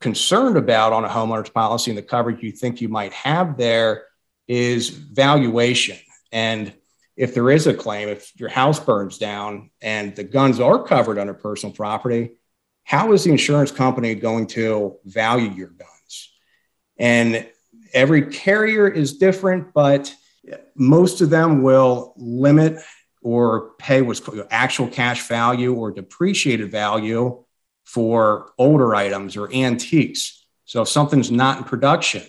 concerned 0.00 0.56
about 0.56 0.92
on 0.92 1.04
a 1.04 1.08
homeowner's 1.08 1.50
policy 1.50 1.90
and 1.90 1.98
the 1.98 2.02
coverage 2.02 2.42
you 2.42 2.52
think 2.52 2.80
you 2.80 2.88
might 2.88 3.12
have 3.12 3.56
there 3.58 4.04
is 4.48 4.88
valuation. 4.88 5.98
And 6.32 6.72
if 7.16 7.34
there 7.34 7.50
is 7.50 7.66
a 7.66 7.74
claim, 7.74 8.08
if 8.08 8.32
your 8.40 8.48
house 8.48 8.80
burns 8.80 9.18
down 9.18 9.70
and 9.82 10.16
the 10.16 10.24
guns 10.24 10.58
are 10.58 10.82
covered 10.82 11.18
under 11.18 11.34
personal 11.34 11.74
property, 11.74 12.32
how 12.84 13.12
is 13.12 13.24
the 13.24 13.30
insurance 13.30 13.70
company 13.70 14.14
going 14.14 14.46
to 14.48 14.96
value 15.04 15.50
your 15.50 15.68
guns? 15.68 15.89
And 17.00 17.48
every 17.92 18.26
carrier 18.26 18.86
is 18.86 19.16
different, 19.16 19.72
but 19.72 20.14
most 20.76 21.20
of 21.20 21.30
them 21.30 21.62
will 21.62 22.14
limit 22.16 22.78
or 23.22 23.70
pay 23.78 24.02
what's 24.02 24.20
called 24.20 24.46
actual 24.50 24.86
cash 24.86 25.26
value 25.26 25.74
or 25.74 25.90
depreciated 25.90 26.70
value 26.70 27.42
for 27.84 28.52
older 28.58 28.94
items 28.94 29.36
or 29.36 29.52
antiques. 29.52 30.46
So 30.66 30.82
if 30.82 30.88
something's 30.88 31.30
not 31.30 31.58
in 31.58 31.64
production, 31.64 32.22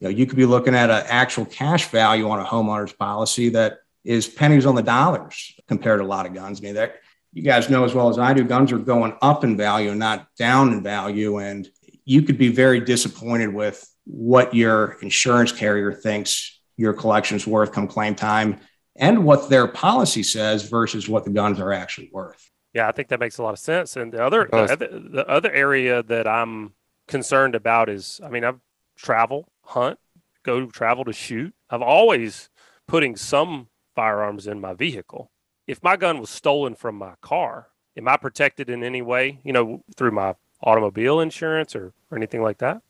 you 0.00 0.08
know, 0.08 0.10
you 0.10 0.26
could 0.26 0.36
be 0.36 0.46
looking 0.46 0.74
at 0.74 0.90
an 0.90 1.04
actual 1.08 1.46
cash 1.46 1.88
value 1.88 2.28
on 2.28 2.40
a 2.40 2.44
homeowner's 2.44 2.92
policy 2.92 3.48
that 3.50 3.78
is 4.04 4.28
pennies 4.28 4.66
on 4.66 4.74
the 4.74 4.82
dollars 4.82 5.54
compared 5.66 6.00
to 6.00 6.04
a 6.04 6.06
lot 6.06 6.26
of 6.26 6.34
guns. 6.34 6.60
I 6.60 6.62
mean, 6.62 6.74
that 6.74 6.96
you 7.32 7.42
guys 7.42 7.70
know 7.70 7.84
as 7.84 7.94
well 7.94 8.08
as 8.08 8.18
I 8.18 8.34
do, 8.34 8.44
guns 8.44 8.70
are 8.70 8.78
going 8.78 9.16
up 9.22 9.44
in 9.44 9.56
value, 9.56 9.94
not 9.94 10.28
down 10.36 10.72
in 10.72 10.82
value. 10.82 11.38
And 11.38 11.68
you 12.04 12.22
could 12.22 12.38
be 12.38 12.48
very 12.48 12.80
disappointed 12.80 13.52
with 13.52 13.90
what 14.06 14.54
your 14.54 14.98
insurance 15.02 15.52
carrier 15.52 15.92
thinks 15.92 16.60
your 16.76 16.92
collection's 16.92 17.46
worth 17.46 17.72
come 17.72 17.88
claim 17.88 18.14
time. 18.14 18.60
and 18.96 19.24
what 19.24 19.50
their 19.50 19.66
policy 19.66 20.22
says 20.22 20.68
versus 20.68 21.08
what 21.08 21.24
the 21.24 21.30
guns 21.30 21.58
are 21.58 21.72
actually 21.72 22.10
worth. 22.12 22.50
Yeah, 22.72 22.88
I 22.88 22.92
think 22.92 23.08
that 23.08 23.20
makes 23.20 23.38
a 23.38 23.42
lot 23.42 23.52
of 23.52 23.58
sense. 23.58 23.96
And 23.96 24.12
the 24.12 24.24
other, 24.24 24.48
the 24.50 24.56
other, 24.56 24.88
the 25.00 25.26
other 25.28 25.50
area 25.50 26.02
that 26.04 26.26
I'm 26.26 26.74
concerned 27.08 27.54
about 27.54 27.88
is, 27.88 28.20
I 28.24 28.28
mean, 28.28 28.44
I've 28.44 28.60
travel, 28.96 29.48
hunt, 29.64 29.98
go 30.44 30.66
travel 30.66 31.04
to 31.04 31.12
shoot. 31.12 31.54
I've 31.70 31.82
always 31.82 32.50
putting 32.86 33.16
some 33.16 33.68
firearms 33.94 34.46
in 34.46 34.60
my 34.60 34.74
vehicle. 34.74 35.30
If 35.66 35.82
my 35.82 35.96
gun 35.96 36.20
was 36.20 36.30
stolen 36.30 36.74
from 36.74 36.96
my 36.96 37.14
car, 37.20 37.68
am 37.96 38.06
I 38.08 38.16
protected 38.16 38.68
in 38.68 38.84
any 38.84 39.02
way? 39.02 39.40
You 39.44 39.52
know, 39.52 39.82
through 39.96 40.12
my 40.12 40.34
automobile 40.62 41.20
insurance 41.20 41.74
or, 41.74 41.92
or 42.10 42.16
anything 42.16 42.42
like 42.42 42.58
that? 42.58 42.82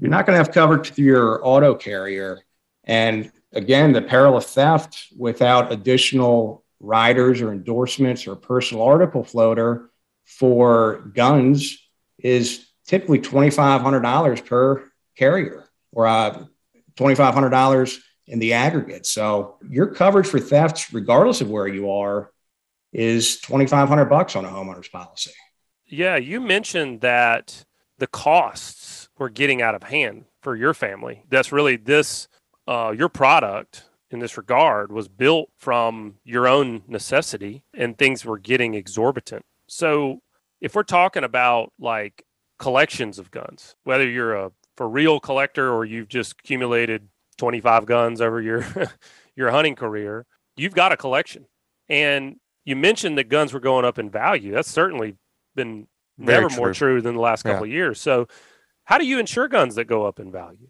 You're 0.00 0.10
not 0.10 0.26
going 0.26 0.34
to 0.34 0.42
have 0.42 0.52
coverage 0.52 0.92
through 0.92 1.04
your 1.04 1.46
auto 1.46 1.74
carrier. 1.74 2.40
And 2.84 3.30
again, 3.52 3.92
the 3.92 4.02
peril 4.02 4.36
of 4.36 4.46
theft 4.46 5.08
without 5.16 5.72
additional 5.72 6.64
riders 6.80 7.42
or 7.42 7.52
endorsements 7.52 8.26
or 8.26 8.34
personal 8.34 8.82
article 8.82 9.22
floater 9.22 9.90
for 10.24 11.10
guns 11.14 11.78
is 12.18 12.66
typically 12.86 13.20
$2,500 13.20 14.46
per 14.46 14.90
carrier 15.16 15.68
or 15.92 16.06
uh, 16.06 16.44
$2,500 16.96 17.98
in 18.26 18.38
the 18.38 18.54
aggregate. 18.54 19.06
So 19.06 19.58
your 19.68 19.88
coverage 19.88 20.26
for 20.26 20.40
thefts, 20.40 20.92
regardless 20.92 21.40
of 21.40 21.50
where 21.50 21.68
you 21.68 21.90
are, 21.90 22.30
is 22.92 23.40
2,500 23.40 24.06
bucks 24.06 24.34
on 24.34 24.44
a 24.44 24.48
homeowner's 24.48 24.88
policy. 24.88 25.32
Yeah, 25.86 26.16
you 26.16 26.40
mentioned 26.40 27.00
that 27.00 27.64
the 27.98 28.06
costs 28.06 28.99
were 29.20 29.28
getting 29.30 29.62
out 29.62 29.76
of 29.76 29.84
hand 29.84 30.24
for 30.42 30.56
your 30.56 30.74
family. 30.74 31.22
That's 31.28 31.52
really 31.52 31.76
this 31.76 32.26
uh, 32.66 32.92
your 32.96 33.10
product 33.10 33.84
in 34.10 34.18
this 34.18 34.36
regard 34.36 34.90
was 34.90 35.06
built 35.06 35.50
from 35.56 36.14
your 36.24 36.48
own 36.48 36.82
necessity 36.88 37.62
and 37.74 37.96
things 37.96 38.24
were 38.24 38.38
getting 38.38 38.74
exorbitant. 38.74 39.44
So 39.68 40.22
if 40.60 40.74
we're 40.74 40.82
talking 40.82 41.22
about 41.22 41.72
like 41.78 42.24
collections 42.58 43.18
of 43.18 43.30
guns, 43.30 43.76
whether 43.84 44.08
you're 44.08 44.34
a 44.34 44.52
for 44.76 44.88
real 44.88 45.20
collector 45.20 45.70
or 45.70 45.84
you've 45.84 46.08
just 46.08 46.32
accumulated 46.32 47.06
25 47.36 47.86
guns 47.86 48.20
over 48.20 48.40
your 48.40 48.64
your 49.36 49.50
hunting 49.50 49.76
career, 49.76 50.26
you've 50.56 50.74
got 50.74 50.92
a 50.92 50.96
collection. 50.96 51.46
And 51.88 52.36
you 52.64 52.74
mentioned 52.74 53.18
that 53.18 53.28
guns 53.28 53.52
were 53.52 53.60
going 53.60 53.84
up 53.84 53.98
in 53.98 54.10
value. 54.10 54.52
That's 54.52 54.70
certainly 54.70 55.16
been 55.54 55.86
Very 56.18 56.38
never 56.38 56.48
true. 56.48 56.56
more 56.56 56.72
true 56.72 57.02
than 57.02 57.16
the 57.16 57.20
last 57.20 57.42
couple 57.42 57.66
yeah. 57.66 57.72
of 57.72 57.76
years. 57.76 58.00
So 58.00 58.26
how 58.90 58.98
do 58.98 59.06
you 59.06 59.20
insure 59.20 59.46
guns 59.46 59.76
that 59.76 59.84
go 59.84 60.04
up 60.04 60.18
in 60.18 60.32
value? 60.32 60.66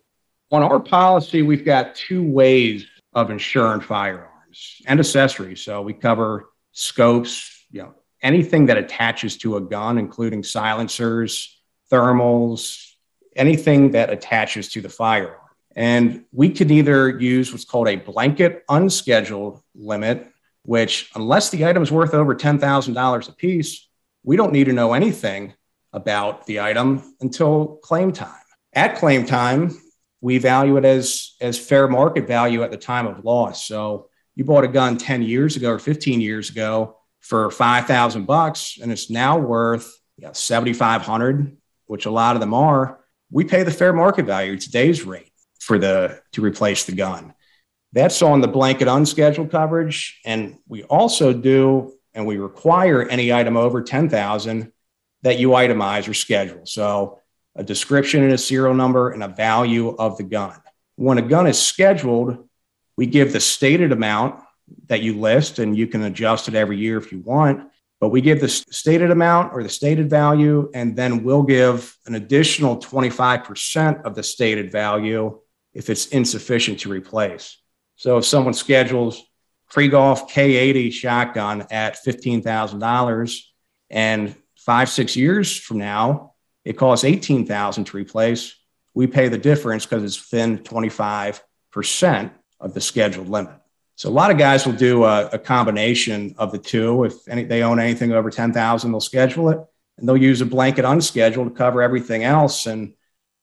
On 0.53 0.63
our 0.63 0.79
policy, 0.79 1.41
we've 1.41 1.65
got 1.65 1.95
two 1.95 2.23
ways 2.23 2.87
of 3.15 3.31
insuring 3.31 3.81
firearms 3.81 4.83
and 4.87 5.01
accessories. 5.01 5.63
So 5.63 5.81
we 5.81 5.95
cover 5.95 6.51
scopes, 6.73 7.65
you 7.71 7.81
know, 7.81 7.95
anything 8.21 8.67
that 8.67 8.77
attaches 8.77 9.39
to 9.39 9.57
a 9.57 9.61
gun, 9.63 9.97
including 9.97 10.43
silencers, 10.43 11.63
thermals, 11.91 12.93
anything 13.37 13.93
that 13.93 14.11
attaches 14.11 14.69
to 14.73 14.83
the 14.83 14.91
firearm. 14.91 15.41
And 15.75 16.27
we 16.31 16.51
can 16.51 16.71
either 16.71 17.09
use 17.09 17.53
what's 17.53 17.65
called 17.65 17.89
a 17.89 17.97
blanket 17.97 18.65
unscheduled 18.69 19.63
limit, 19.75 20.29
which, 20.65 21.11
unless 21.15 21.49
the 21.49 21.65
item 21.65 21.83
is 21.83 21.91
worth 21.91 22.13
over 22.13 22.35
$10,000 22.35 23.29
a 23.29 23.33
piece, 23.33 23.89
we 24.25 24.37
don't 24.37 24.53
need 24.53 24.65
to 24.65 24.75
know 24.75 24.93
anything 24.93 25.55
about 25.93 26.47
the 26.47 26.61
item 26.61 27.15
until 27.21 27.79
claim 27.83 28.13
time. 28.13 28.35
At 28.73 28.97
claim 28.97 29.27
time, 29.27 29.77
we 30.21 30.39
value 30.39 30.77
it 30.77 30.85
as, 30.85 31.35
as 31.41 31.59
fair 31.59 31.89
market 31.89 32.27
value 32.27 32.63
at 32.63 32.71
the 32.71 32.77
time 32.77 33.07
of 33.07 33.25
loss. 33.25 33.67
So 33.67 34.09
you 34.35 34.45
bought 34.45 34.65
a 34.65 34.69
gun 34.69 34.99
10 34.99 35.23
years 35.23 35.57
ago 35.57 35.71
or 35.71 35.79
15 35.79 36.21
years 36.21 36.51
ago 36.51 36.97
for 37.21 37.51
5,000 37.51 38.27
bucks 38.27 38.79
and 38.81 38.93
it's 38.93 39.11
now 39.11 39.39
worth 39.39 40.01
you 40.17 40.27
know, 40.27 40.33
7,500, 40.33 41.57
which 41.87 42.07
a 42.07 42.11
lot 42.11 42.37
of 42.37 42.41
them 42.41 42.55
are. 42.55 43.01
We 43.31 43.45
pay 43.45 43.63
the 43.63 43.71
fair 43.71 43.93
market 43.93 44.27
value, 44.27 44.59
today's 44.59 45.05
rate 45.05 45.33
for 45.59 45.79
the 45.79 46.21
to 46.33 46.43
replace 46.43 46.85
the 46.85 46.93
gun. 46.93 47.35
That's 47.93 48.23
on 48.23 48.41
the 48.41 48.49
blanket 48.49 48.89
unscheduled 48.89 49.51
coverage. 49.51 50.21
And 50.25 50.59
we 50.69 50.85
also 50.85 51.33
do, 51.33 51.95
and 52.15 52.27
we 52.27 52.37
require 52.37 53.09
any 53.09 53.33
item 53.33 53.57
over 53.57 53.83
10,000 53.83 54.73
that 55.23 55.39
you 55.39 55.51
itemize 55.51 56.09
or 56.09 56.15
schedule. 56.15 56.65
So 56.65 57.21
a 57.55 57.65
description 57.65 58.23
and 58.23 58.33
a 58.33 58.39
serial 58.39 58.75
number 58.75 59.11
and 59.11 59.23
a 59.23 59.29
value 59.29 59.95
of 59.97 60.17
the 60.17 60.23
gun. 60.23 60.57
When 60.97 61.19
a 61.19 61.23
gun 61.23 61.47
is 61.47 61.61
scheduled, 61.61 62.49
we 62.97 63.07
give 63.07 63.33
the 63.33 63.41
stated 63.41 63.93
amount 63.93 64.43
that 64.87 65.03
you 65.03 65.19
list 65.19 65.59
and 65.59 65.77
you 65.77 65.87
can 65.87 66.03
adjust 66.03 66.49
it 66.49 66.55
every 66.55 66.79
year 66.79 66.99
if 66.99 67.13
you 67.13 67.21
want. 67.21 67.71
But 68.01 68.09
we 68.09 68.23
give 68.23 68.41
the 68.41 68.49
stated 68.49 69.11
amount 69.11 69.53
or 69.53 69.63
the 69.63 69.69
stated 69.69 70.09
value, 70.09 70.71
and 70.73 70.97
then 70.97 71.23
we'll 71.23 71.43
give 71.43 71.95
an 72.07 72.15
additional 72.15 72.79
25% 72.79 74.05
of 74.05 74.15
the 74.15 74.23
stated 74.23 74.73
value 74.73 75.39
if 75.75 75.91
it's 75.91 76.07
insufficient 76.07 76.81
to 76.81 76.89
replace. 76.89 77.59
So 77.97 78.17
if 78.17 78.25
someone 78.25 78.55
schedules 78.55 79.23
Krieghoff 79.71 80.31
K80 80.31 80.93
shotgun 80.93 81.67
at 81.71 81.99
$15,000 82.05 83.41
and 83.91 84.35
five, 84.65 84.89
six 84.89 85.17
years 85.17 85.57
from 85.59 85.79
now, 85.79 86.35
it 86.65 86.75
costs 86.75 87.05
18,000 87.05 87.85
to 87.85 87.97
replace. 87.97 88.55
We 88.95 89.07
pay 89.07 89.29
the 89.29 89.39
difference 89.39 89.87
because 89.87 90.05
it's 90.05 90.31
within 90.31 90.59
25% 90.59 91.41
of 92.61 92.75
the 92.75 92.81
scheduled 92.81 93.29
limit. 93.29 93.55
So 93.97 94.09
a 94.09 94.13
lot 94.13 94.31
of 94.31 94.39
guys 94.39 94.67
will 94.67 94.75
do 94.75 95.05
a, 95.05 95.27
a 95.29 95.39
combination 95.39 96.35
of 96.39 96.53
the 96.53 96.59
two. 96.59 97.05
If 97.05 97.29
any, 97.29 97.45
they 97.45 97.63
own 97.63 97.79
anything 97.79 98.13
over 98.13 98.31
10,000, 98.31 98.91
they'll 98.91 99.01
schedule 99.01 99.51
it 99.51 99.59
and 99.99 100.09
they'll 100.09 100.17
use 100.17 100.41
a 100.41 100.47
blanket 100.47 100.85
unscheduled 100.85 101.49
to 101.49 101.55
cover 101.55 101.83
everything 101.83 102.25
else. 102.25 102.67
And 102.67 102.95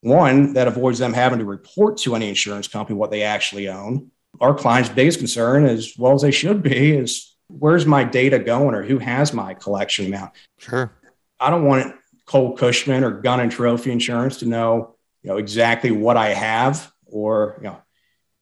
one, 0.02 0.54
that 0.54 0.68
avoids 0.68 1.00
them 1.00 1.14
having 1.14 1.40
to 1.40 1.46
report 1.46 1.98
to 1.98 2.16
any 2.16 2.30
insurance 2.30 2.68
company 2.68 2.98
what 2.98 3.12
they 3.12 3.24
actually 3.24 3.68
own. 3.68 4.12
Our 4.40 4.54
client's 4.54 4.90
biggest 4.90 5.20
concern, 5.20 5.66
as 5.66 5.94
well 5.98 6.14
as 6.14 6.22
they 6.22 6.32
should 6.32 6.62
be, 6.62 6.96
is 6.96 7.36
where's 7.48 7.86
my 7.86 8.04
data 8.04 8.40
going 8.40 8.76
or 8.76 8.84
who 8.84 9.00
has 9.00 9.34
my 9.34 9.54
collection 9.54 10.08
amount? 10.08 10.34
Sure. 10.58 10.92
I 11.39 11.50
don't 11.50 11.65
want 11.65 11.96
Cole 12.25 12.56
Cushman 12.56 13.03
or 13.03 13.12
Gun 13.12 13.39
and 13.39 13.51
Trophy 13.51 13.91
Insurance 13.91 14.38
to 14.38 14.46
know, 14.46 14.96
you 15.24 15.29
know, 15.29 15.38
exactly 15.38 15.91
what 15.91 16.17
I 16.17 16.29
have 16.29 16.91
or, 17.06 17.60
you 17.62 17.67
know, 17.67 17.82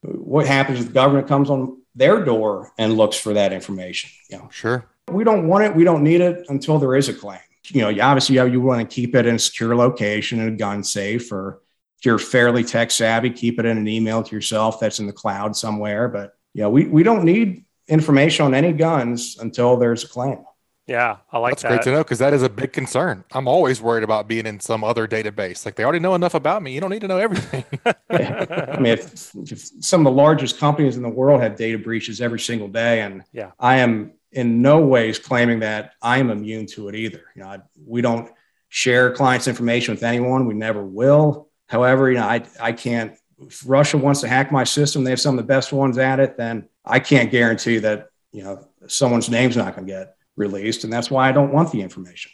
what 0.01 0.45
happens 0.45 0.79
if 0.79 0.87
the 0.87 0.93
government 0.93 1.27
comes 1.27 1.49
on 1.49 1.81
their 1.95 2.23
door 2.23 2.71
and 2.77 2.93
looks 2.93 3.17
for 3.17 3.33
that 3.33 3.53
information. 3.53 4.09
You 4.29 4.37
know, 4.37 4.49
sure. 4.51 4.89
We 5.11 5.23
don't 5.23 5.47
want 5.47 5.65
it. 5.65 5.75
We 5.75 5.83
don't 5.83 6.03
need 6.03 6.21
it 6.21 6.45
until 6.49 6.79
there 6.79 6.95
is 6.95 7.09
a 7.09 7.13
claim 7.13 7.39
you 7.69 7.81
know, 7.81 8.03
obviously 8.03 8.35
you 8.35 8.61
want 8.61 8.87
to 8.87 8.93
keep 8.93 9.15
it 9.15 9.25
in 9.25 9.35
a 9.35 9.39
secure 9.39 9.75
location 9.75 10.39
in 10.39 10.53
a 10.53 10.57
gun 10.57 10.83
safe, 10.83 11.31
or 11.31 11.61
if 11.97 12.05
you're 12.05 12.19
fairly 12.19 12.63
tech 12.63 12.91
savvy, 12.91 13.29
keep 13.29 13.59
it 13.59 13.65
in 13.65 13.77
an 13.77 13.87
email 13.87 14.21
to 14.23 14.35
yourself 14.35 14.79
that's 14.79 14.99
in 14.99 15.07
the 15.07 15.13
cloud 15.13 15.55
somewhere. 15.55 16.07
But 16.07 16.35
you 16.53 16.61
know, 16.61 16.69
we, 16.69 16.85
we 16.85 17.03
don't 17.03 17.23
need 17.23 17.65
information 17.87 18.45
on 18.45 18.53
any 18.53 18.73
guns 18.73 19.37
until 19.39 19.77
there's 19.77 20.03
a 20.03 20.07
claim. 20.07 20.43
Yeah, 20.87 21.17
I 21.31 21.39
like 21.39 21.51
that. 21.51 21.55
That's 21.55 21.61
that. 21.63 21.69
great 21.69 21.81
to 21.83 21.91
know 21.91 22.03
because 22.03 22.19
that 22.19 22.33
is 22.33 22.43
a 22.43 22.49
big 22.49 22.71
concern. 22.71 23.23
I'm 23.31 23.47
always 23.47 23.81
worried 23.81 24.03
about 24.03 24.27
being 24.27 24.45
in 24.45 24.59
some 24.59 24.83
other 24.83 25.07
database. 25.07 25.65
Like 25.65 25.75
they 25.75 25.83
already 25.83 25.99
know 25.99 26.13
enough 26.13 26.35
about 26.35 26.61
me. 26.61 26.73
You 26.73 26.81
don't 26.81 26.91
need 26.91 27.01
to 27.01 27.07
know 27.07 27.17
everything. 27.17 27.65
yeah. 28.11 28.67
I 28.77 28.79
mean, 28.79 28.93
if, 28.93 29.33
if, 29.35 29.83
some 29.83 30.05
of 30.05 30.13
the 30.13 30.15
largest 30.15 30.59
companies 30.59 30.95
in 30.95 31.01
the 31.01 31.09
world 31.09 31.41
have 31.41 31.55
data 31.55 31.79
breaches 31.79 32.21
every 32.21 32.39
single 32.39 32.67
day, 32.67 33.01
and 33.01 33.23
yeah. 33.33 33.51
I 33.59 33.77
am 33.77 34.13
in 34.31 34.61
no 34.61 34.79
ways 34.79 35.17
claiming 35.17 35.59
that 35.61 35.93
I'm 36.03 36.29
immune 36.29 36.67
to 36.67 36.89
it 36.89 36.95
either. 36.95 37.23
You 37.35 37.43
know, 37.43 37.49
I, 37.49 37.59
we 37.83 38.01
don't 38.01 38.31
share 38.69 39.11
clients' 39.11 39.47
information 39.47 39.95
with 39.95 40.03
anyone. 40.03 40.45
We 40.45 40.53
never 40.53 40.83
will. 40.83 41.49
However, 41.67 42.11
you 42.11 42.17
know, 42.17 42.27
I, 42.27 42.43
I 42.61 42.73
can't, 42.73 43.17
if 43.39 43.63
Russia 43.65 43.97
wants 43.97 44.21
to 44.21 44.27
hack 44.27 44.51
my 44.51 44.63
system, 44.63 45.03
they 45.03 45.09
have 45.09 45.19
some 45.19 45.39
of 45.39 45.43
the 45.43 45.47
best 45.47 45.73
ones 45.73 45.97
at 45.97 46.19
it, 46.19 46.37
then 46.37 46.69
I 46.85 46.99
can't 46.99 47.31
guarantee 47.31 47.79
that, 47.79 48.09
you 48.31 48.43
know, 48.43 48.67
someone's 48.85 49.29
name's 49.29 49.57
not 49.57 49.75
going 49.75 49.87
to 49.87 49.93
get 49.93 50.15
released. 50.35 50.83
And 50.83 50.91
that's 50.91 51.09
why 51.09 51.29
I 51.29 51.31
don't 51.31 51.53
want 51.53 51.71
the 51.71 51.81
information. 51.81 52.31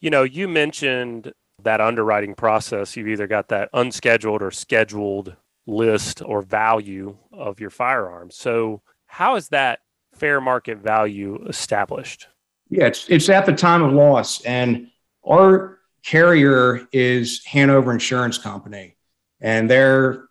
You 0.00 0.10
know, 0.10 0.22
you 0.22 0.48
mentioned 0.48 1.32
that 1.62 1.80
underwriting 1.80 2.34
process. 2.34 2.96
You've 2.96 3.08
either 3.08 3.26
got 3.26 3.48
that 3.48 3.70
unscheduled 3.72 4.42
or 4.42 4.50
scheduled 4.50 5.36
list 5.66 6.22
or 6.24 6.42
value 6.42 7.16
of 7.32 7.60
your 7.60 7.70
firearms. 7.70 8.36
So, 8.36 8.82
how 9.06 9.36
is 9.36 9.48
that 9.48 9.80
fair 10.14 10.40
market 10.40 10.78
value 10.78 11.44
established? 11.46 12.28
Yeah, 12.68 12.86
it's, 12.86 13.08
it's 13.08 13.28
at 13.28 13.46
the 13.46 13.52
time 13.52 13.82
of 13.82 13.92
loss. 13.92 14.42
And 14.44 14.88
our 15.26 15.78
carrier 16.04 16.86
is 16.92 17.44
Hanover 17.44 17.92
Insurance 17.92 18.38
Company, 18.38 18.96
and 19.40 19.70
they're 19.70 20.24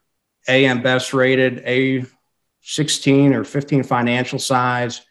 AM 0.47 0.81
Best 0.81 1.13
rated, 1.13 1.63
A 1.65 2.05
16 2.61 3.33
or 3.33 3.43
15 3.43 3.83
financial 3.83 4.39
size, 4.39 5.01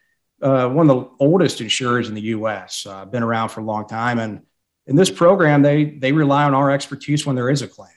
uh, 0.43 0.69
one 0.69 0.91
of 0.91 0.97
the 0.97 1.11
oldest 1.21 1.61
insurers 1.61 2.09
in 2.09 2.15
the 2.15 2.21
US, 2.37 2.87
uh, 2.87 3.05
been 3.05 3.23
around 3.23 3.51
for 3.51 3.61
a 3.61 3.65
long 3.65 3.87
time. 3.87 4.19
And 4.19 4.43
in 4.87 4.97
this 4.97 5.11
program, 5.11 5.63
they, 5.63 5.85
they 5.85 6.13
rely 6.13 6.45
on 6.45 6.55
our 6.55 6.71
expertise 6.71 7.25
when 7.25 7.37
there 7.37 7.49
is 7.49 7.63
a 7.63 7.69
claim. 7.69 7.91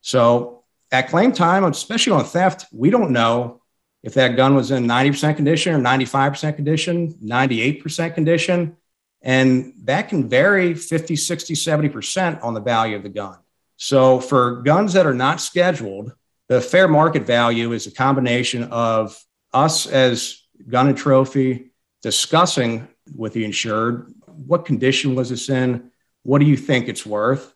So 0.00 0.64
at 0.90 1.08
claim 1.08 1.32
time, 1.32 1.64
especially 1.64 2.14
on 2.14 2.24
theft, 2.24 2.66
we 2.72 2.90
don't 2.90 3.12
know 3.12 3.62
if 4.02 4.14
that 4.14 4.36
gun 4.36 4.54
was 4.54 4.70
in 4.70 4.86
90% 4.86 5.36
condition 5.36 5.74
or 5.74 5.78
95% 5.78 6.56
condition, 6.56 7.14
98% 7.14 8.14
condition. 8.14 8.76
And 9.22 9.74
that 9.84 10.08
can 10.08 10.28
vary 10.28 10.74
50, 10.74 11.16
60, 11.16 11.54
70% 11.54 12.42
on 12.42 12.54
the 12.54 12.60
value 12.60 12.96
of 12.96 13.02
the 13.02 13.08
gun. 13.08 13.38
So 13.76 14.20
for 14.20 14.62
guns 14.62 14.92
that 14.94 15.06
are 15.06 15.14
not 15.14 15.40
scheduled, 15.40 16.12
the 16.48 16.60
fair 16.60 16.88
market 16.88 17.24
value 17.24 17.72
is 17.72 17.86
a 17.86 17.92
combination 17.92 18.64
of 18.64 19.16
us 19.52 19.86
as 19.86 20.37
gun 20.66 20.88
and 20.88 20.96
trophy 20.96 21.70
discussing 22.02 22.88
with 23.14 23.32
the 23.32 23.44
insured 23.44 24.12
what 24.46 24.64
condition 24.64 25.14
was 25.14 25.30
this 25.30 25.48
in? 25.48 25.90
What 26.22 26.38
do 26.38 26.46
you 26.46 26.56
think 26.56 26.88
it's 26.88 27.04
worth? 27.04 27.54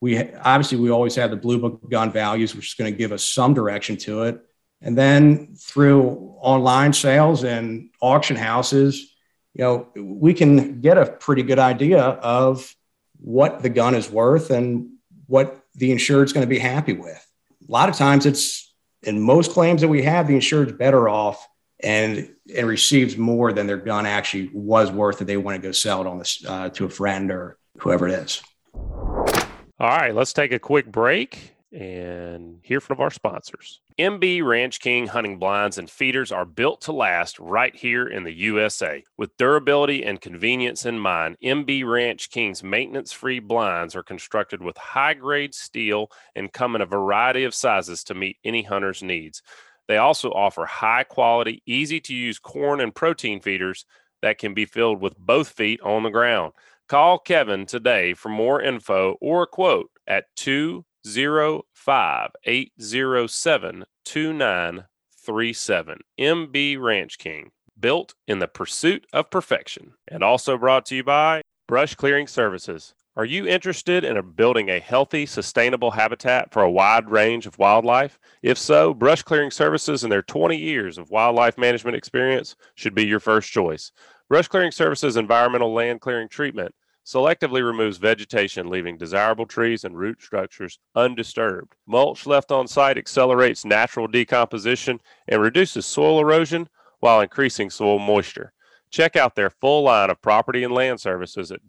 We 0.00 0.32
obviously 0.34 0.78
we 0.78 0.90
always 0.90 1.14
have 1.16 1.30
the 1.30 1.36
blue 1.36 1.58
book 1.58 1.88
gun 1.90 2.12
values, 2.12 2.54
which 2.54 2.68
is 2.68 2.74
going 2.74 2.92
to 2.92 2.96
give 2.96 3.12
us 3.12 3.24
some 3.24 3.54
direction 3.54 3.96
to 3.98 4.22
it. 4.22 4.40
And 4.80 4.96
then 4.96 5.54
through 5.56 6.36
online 6.40 6.92
sales 6.92 7.44
and 7.44 7.90
auction 8.00 8.36
houses, 8.36 9.12
you 9.54 9.64
know, 9.64 9.88
we 9.96 10.34
can 10.34 10.80
get 10.80 10.98
a 10.98 11.06
pretty 11.06 11.42
good 11.42 11.58
idea 11.58 12.00
of 12.00 12.72
what 13.20 13.62
the 13.62 13.68
gun 13.68 13.94
is 13.94 14.08
worth 14.08 14.50
and 14.50 14.90
what 15.26 15.64
the 15.74 15.90
insured's 15.90 16.32
going 16.32 16.46
to 16.46 16.50
be 16.50 16.60
happy 16.60 16.92
with. 16.92 17.26
A 17.68 17.72
lot 17.72 17.88
of 17.88 17.96
times 17.96 18.24
it's 18.24 18.72
in 19.02 19.20
most 19.20 19.50
claims 19.50 19.80
that 19.80 19.88
we 19.88 20.02
have, 20.02 20.28
the 20.28 20.34
insured's 20.34 20.72
better 20.72 21.08
off 21.08 21.46
and 21.80 22.28
and 22.54 22.66
receives 22.66 23.16
more 23.16 23.52
than 23.52 23.66
their 23.66 23.76
gun 23.76 24.06
actually 24.06 24.50
was 24.52 24.90
worth 24.90 25.18
that 25.18 25.26
they 25.26 25.36
want 25.36 25.60
to 25.60 25.68
go 25.68 25.72
sell 25.72 26.00
it 26.00 26.06
on 26.06 26.18
this 26.18 26.44
uh, 26.46 26.68
to 26.70 26.84
a 26.84 26.90
friend 26.90 27.30
or 27.30 27.58
whoever 27.78 28.08
it 28.08 28.14
is. 28.14 28.42
All 28.74 29.88
right, 29.88 30.14
let's 30.14 30.32
take 30.32 30.52
a 30.52 30.58
quick 30.58 30.90
break 30.90 31.54
and 31.72 32.60
hear 32.62 32.80
from 32.80 33.00
our 33.00 33.10
sponsors. 33.10 33.80
MB 33.98 34.44
Ranch 34.44 34.80
King 34.80 35.06
hunting 35.06 35.38
blinds 35.38 35.76
and 35.76 35.90
feeders 35.90 36.32
are 36.32 36.44
built 36.44 36.80
to 36.82 36.92
last 36.92 37.38
right 37.38 37.74
here 37.74 38.06
in 38.06 38.24
the 38.24 38.32
USA. 38.32 39.04
With 39.16 39.36
durability 39.36 40.04
and 40.04 40.20
convenience 40.20 40.86
in 40.86 40.98
mind, 40.98 41.36
MB 41.42 41.84
Ranch 41.84 42.30
King's 42.30 42.62
maintenance 42.62 43.12
free 43.12 43.38
blinds 43.38 43.94
are 43.94 44.02
constructed 44.02 44.62
with 44.62 44.76
high 44.78 45.14
grade 45.14 45.54
steel 45.54 46.10
and 46.34 46.52
come 46.52 46.74
in 46.74 46.80
a 46.80 46.86
variety 46.86 47.44
of 47.44 47.54
sizes 47.54 48.02
to 48.04 48.14
meet 48.14 48.38
any 48.44 48.62
hunter's 48.62 49.02
needs. 49.02 49.42
They 49.88 49.96
also 49.96 50.30
offer 50.30 50.64
high 50.66 51.02
quality, 51.02 51.62
easy 51.66 51.98
to 52.02 52.14
use 52.14 52.38
corn 52.38 52.80
and 52.80 52.94
protein 52.94 53.40
feeders 53.40 53.86
that 54.22 54.38
can 54.38 54.54
be 54.54 54.66
filled 54.66 55.00
with 55.00 55.18
both 55.18 55.48
feet 55.48 55.80
on 55.80 56.02
the 56.02 56.10
ground. 56.10 56.52
Call 56.88 57.18
Kevin 57.18 57.66
today 57.66 58.14
for 58.14 58.28
more 58.28 58.62
info 58.62 59.16
or 59.20 59.42
a 59.42 59.46
quote 59.46 59.90
at 60.06 60.26
205 60.36 62.30
807 62.44 63.84
2937. 64.04 65.98
MB 66.18 66.80
Ranch 66.80 67.18
King, 67.18 67.50
built 67.78 68.14
in 68.26 68.38
the 68.38 68.48
pursuit 68.48 69.06
of 69.12 69.30
perfection. 69.30 69.92
And 70.06 70.22
also 70.22 70.56
brought 70.56 70.86
to 70.86 70.96
you 70.96 71.04
by 71.04 71.42
Brush 71.66 71.94
Clearing 71.94 72.26
Services. 72.26 72.94
Are 73.18 73.24
you 73.24 73.48
interested 73.48 74.04
in 74.04 74.30
building 74.36 74.70
a 74.70 74.78
healthy, 74.78 75.26
sustainable 75.26 75.90
habitat 75.90 76.52
for 76.52 76.62
a 76.62 76.70
wide 76.70 77.10
range 77.10 77.46
of 77.46 77.58
wildlife? 77.58 78.16
If 78.42 78.56
so, 78.56 78.94
Brush 78.94 79.22
Clearing 79.24 79.50
Services 79.50 80.04
and 80.04 80.12
their 80.12 80.22
20 80.22 80.56
years 80.56 80.98
of 80.98 81.10
wildlife 81.10 81.58
management 81.58 81.96
experience 81.96 82.54
should 82.76 82.94
be 82.94 83.04
your 83.04 83.18
first 83.18 83.50
choice. 83.50 83.90
Brush 84.28 84.46
Clearing 84.46 84.70
Services 84.70 85.16
environmental 85.16 85.74
land 85.74 86.00
clearing 86.00 86.28
treatment 86.28 86.72
selectively 87.04 87.60
removes 87.60 87.96
vegetation, 87.98 88.70
leaving 88.70 88.96
desirable 88.96 89.46
trees 89.46 89.82
and 89.82 89.98
root 89.98 90.22
structures 90.22 90.78
undisturbed. 90.94 91.74
Mulch 91.88 92.24
left 92.24 92.52
on 92.52 92.68
site 92.68 92.96
accelerates 92.96 93.64
natural 93.64 94.06
decomposition 94.06 95.00
and 95.26 95.42
reduces 95.42 95.86
soil 95.86 96.20
erosion 96.20 96.68
while 97.00 97.20
increasing 97.20 97.68
soil 97.68 97.98
moisture. 97.98 98.52
Check 98.92 99.16
out 99.16 99.34
their 99.34 99.50
full 99.50 99.82
line 99.82 100.08
of 100.08 100.22
property 100.22 100.62
and 100.62 100.72
land 100.72 101.00
services 101.00 101.50
at 101.50 101.66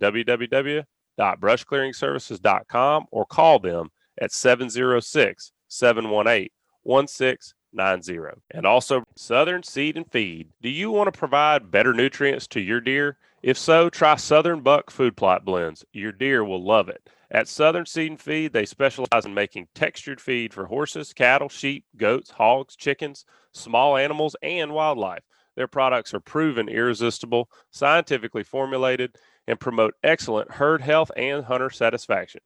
www.brushclearingservices.com 1.19 3.05
or 3.11 3.25
call 3.25 3.59
them 3.59 3.89
at 4.21 4.31
706 4.31 5.51
718 5.67 6.49
1690. 6.83 8.41
And 8.51 8.65
also, 8.65 9.03
Southern 9.15 9.63
Seed 9.63 9.97
and 9.97 10.09
Feed. 10.11 10.49
Do 10.61 10.69
you 10.69 10.91
want 10.91 11.11
to 11.11 11.17
provide 11.17 11.71
better 11.71 11.93
nutrients 11.93 12.47
to 12.47 12.61
your 12.61 12.81
deer? 12.81 13.17
If 13.43 13.57
so, 13.57 13.89
try 13.89 14.15
Southern 14.15 14.61
Buck 14.61 14.89
Food 14.89 15.15
Plot 15.15 15.45
Blends. 15.45 15.85
Your 15.93 16.11
deer 16.11 16.43
will 16.43 16.63
love 16.63 16.89
it. 16.89 17.09
At 17.31 17.47
Southern 17.47 17.85
Seed 17.85 18.11
and 18.11 18.19
Feed, 18.19 18.53
they 18.53 18.65
specialize 18.65 19.25
in 19.25 19.33
making 19.33 19.67
textured 19.75 20.19
feed 20.19 20.53
for 20.53 20.65
horses, 20.65 21.13
cattle, 21.13 21.47
sheep, 21.47 21.85
goats, 21.95 22.31
hogs, 22.31 22.75
chickens, 22.75 23.23
small 23.53 23.97
animals, 23.97 24.35
and 24.41 24.73
wildlife. 24.73 25.23
Their 25.55 25.67
products 25.67 26.13
are 26.13 26.19
proven 26.19 26.69
irresistible, 26.69 27.49
scientifically 27.69 28.43
formulated, 28.43 29.15
and 29.49 29.59
promote 29.59 29.95
excellent 30.03 30.51
herd 30.51 30.81
health 30.81 31.09
and 31.17 31.43
hunter 31.43 31.71
satisfaction. 31.71 32.41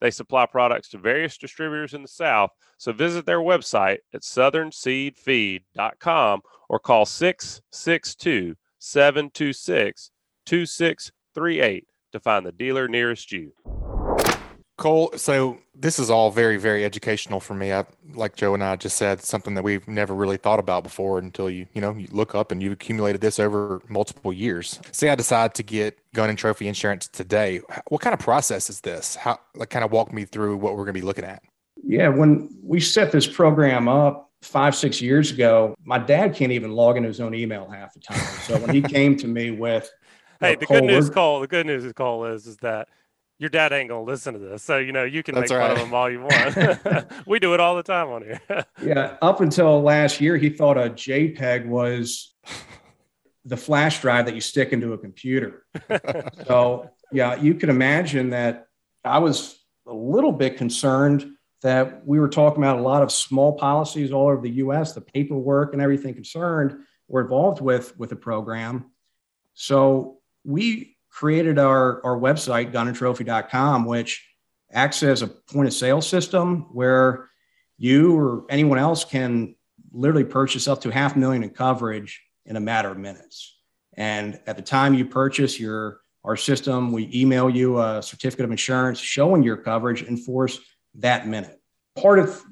They 0.00 0.12
supply 0.12 0.46
products 0.46 0.88
to 0.90 0.98
various 0.98 1.36
distributors 1.36 1.94
in 1.94 2.02
the 2.02 2.08
South, 2.08 2.50
so 2.78 2.92
visit 2.92 3.26
their 3.26 3.40
website 3.40 3.98
at 4.12 4.22
southernseedfeed.com 4.22 6.40
or 6.68 6.78
call 6.78 7.06
662 7.06 8.54
726 8.78 10.10
2638 10.46 11.88
to 12.12 12.20
find 12.20 12.46
the 12.46 12.52
dealer 12.52 12.86
nearest 12.86 13.32
you. 13.32 13.52
Cole, 14.76 15.12
so 15.16 15.58
this 15.74 16.00
is 16.00 16.10
all 16.10 16.32
very, 16.32 16.56
very 16.56 16.84
educational 16.84 17.38
for 17.38 17.54
me. 17.54 17.72
I, 17.72 17.84
like 18.12 18.34
Joe 18.34 18.54
and 18.54 18.64
I 18.64 18.74
just 18.74 18.96
said, 18.96 19.20
something 19.22 19.54
that 19.54 19.62
we've 19.62 19.86
never 19.86 20.14
really 20.14 20.36
thought 20.36 20.58
about 20.58 20.82
before 20.82 21.18
until 21.18 21.48
you, 21.48 21.66
you 21.74 21.80
know, 21.80 21.92
you 21.92 22.08
look 22.10 22.34
up 22.34 22.50
and 22.50 22.60
you've 22.60 22.72
accumulated 22.72 23.20
this 23.20 23.38
over 23.38 23.80
multiple 23.88 24.32
years. 24.32 24.80
Say 24.90 25.10
I 25.10 25.14
decide 25.14 25.54
to 25.54 25.62
get 25.62 25.98
gun 26.12 26.28
and 26.28 26.36
trophy 26.36 26.66
insurance 26.66 27.06
today. 27.06 27.60
What 27.88 28.00
kind 28.00 28.14
of 28.14 28.18
process 28.18 28.68
is 28.68 28.80
this? 28.80 29.14
How, 29.14 29.38
like, 29.54 29.70
kind 29.70 29.84
of 29.84 29.92
walk 29.92 30.12
me 30.12 30.24
through 30.24 30.56
what 30.56 30.72
we're 30.72 30.84
going 30.84 30.94
to 30.94 31.00
be 31.00 31.06
looking 31.06 31.24
at. 31.24 31.42
Yeah, 31.84 32.08
when 32.08 32.48
we 32.62 32.80
set 32.80 33.12
this 33.12 33.28
program 33.28 33.88
up 33.88 34.30
five, 34.42 34.74
six 34.74 35.00
years 35.00 35.30
ago, 35.30 35.76
my 35.84 35.98
dad 35.98 36.34
can't 36.34 36.52
even 36.52 36.72
log 36.72 36.96
into 36.96 37.08
his 37.08 37.20
own 37.20 37.34
email 37.34 37.68
half 37.68 37.94
the 37.94 38.00
time. 38.00 38.18
So 38.42 38.58
when 38.58 38.70
he 38.70 38.82
came 38.82 39.16
to 39.18 39.28
me 39.28 39.52
with, 39.52 39.90
hey, 40.40 40.56
the 40.56 40.66
good 40.66 40.84
news, 40.84 41.10
Cole, 41.10 41.40
the 41.40 41.46
good 41.46 41.66
news, 41.66 41.84
is 41.84 41.92
Cole, 41.92 42.24
is 42.26 42.46
is 42.46 42.56
that 42.58 42.88
your 43.38 43.50
dad 43.50 43.72
ain't 43.72 43.88
gonna 43.88 44.04
listen 44.04 44.34
to 44.34 44.40
this. 44.40 44.62
So 44.62 44.78
you 44.78 44.92
know 44.92 45.04
you 45.04 45.22
can 45.22 45.34
That's 45.34 45.50
make 45.50 45.58
right. 45.58 45.68
fun 45.68 45.80
of 45.80 45.86
him 45.86 45.94
all 45.94 46.10
you 46.10 46.20
want. 46.20 47.06
we 47.26 47.38
do 47.38 47.54
it 47.54 47.60
all 47.60 47.76
the 47.76 47.82
time 47.82 48.08
on 48.08 48.22
here. 48.22 48.40
yeah, 48.82 49.16
up 49.22 49.40
until 49.40 49.82
last 49.82 50.20
year, 50.20 50.36
he 50.36 50.50
thought 50.50 50.76
a 50.76 50.90
JPEG 50.90 51.66
was 51.66 52.34
the 53.44 53.56
flash 53.56 54.00
drive 54.00 54.26
that 54.26 54.34
you 54.34 54.40
stick 54.40 54.72
into 54.72 54.92
a 54.92 54.98
computer. 54.98 55.66
so 56.46 56.90
yeah, 57.12 57.34
you 57.36 57.54
can 57.54 57.70
imagine 57.70 58.30
that 58.30 58.66
I 59.04 59.18
was 59.18 59.62
a 59.86 59.92
little 59.92 60.32
bit 60.32 60.56
concerned 60.56 61.30
that 61.62 62.06
we 62.06 62.18
were 62.18 62.28
talking 62.28 62.62
about 62.62 62.78
a 62.78 62.82
lot 62.82 63.02
of 63.02 63.10
small 63.10 63.54
policies 63.54 64.12
all 64.12 64.28
over 64.28 64.40
the 64.40 64.50
U.S. 64.50 64.92
The 64.92 65.00
paperwork 65.00 65.72
and 65.72 65.82
everything 65.82 66.14
concerned 66.14 66.76
were 67.08 67.22
involved 67.22 67.60
with 67.60 67.98
with 67.98 68.10
the 68.10 68.16
program. 68.16 68.90
So 69.54 70.18
we 70.44 70.93
created 71.14 71.60
our, 71.60 72.04
our 72.04 72.18
website, 72.18 72.72
gunandtrophy.com, 72.72 73.84
which 73.84 74.28
acts 74.72 75.02
as 75.04 75.22
a 75.22 75.28
point 75.28 75.68
of 75.68 75.72
sale 75.72 76.00
system 76.00 76.66
where 76.72 77.30
you 77.78 78.18
or 78.18 78.44
anyone 78.50 78.78
else 78.78 79.04
can 79.04 79.54
literally 79.92 80.24
purchase 80.24 80.66
up 80.66 80.80
to 80.80 80.90
half 80.90 81.14
a 81.14 81.18
million 81.18 81.44
in 81.44 81.50
coverage 81.50 82.20
in 82.46 82.56
a 82.56 82.60
matter 82.60 82.90
of 82.90 82.98
minutes. 82.98 83.56
And 83.96 84.40
at 84.48 84.56
the 84.56 84.62
time 84.62 84.92
you 84.92 85.04
purchase 85.04 85.58
your 85.58 86.00
our 86.24 86.36
system, 86.36 86.90
we 86.90 87.10
email 87.14 87.50
you 87.50 87.78
a 87.80 88.02
certificate 88.02 88.46
of 88.46 88.50
insurance 88.50 88.98
showing 88.98 89.42
your 89.42 89.58
coverage 89.58 90.02
in 90.02 90.16
force 90.16 90.58
that 90.94 91.28
minute. 91.28 91.60
Part 91.96 92.18
of 92.18 92.42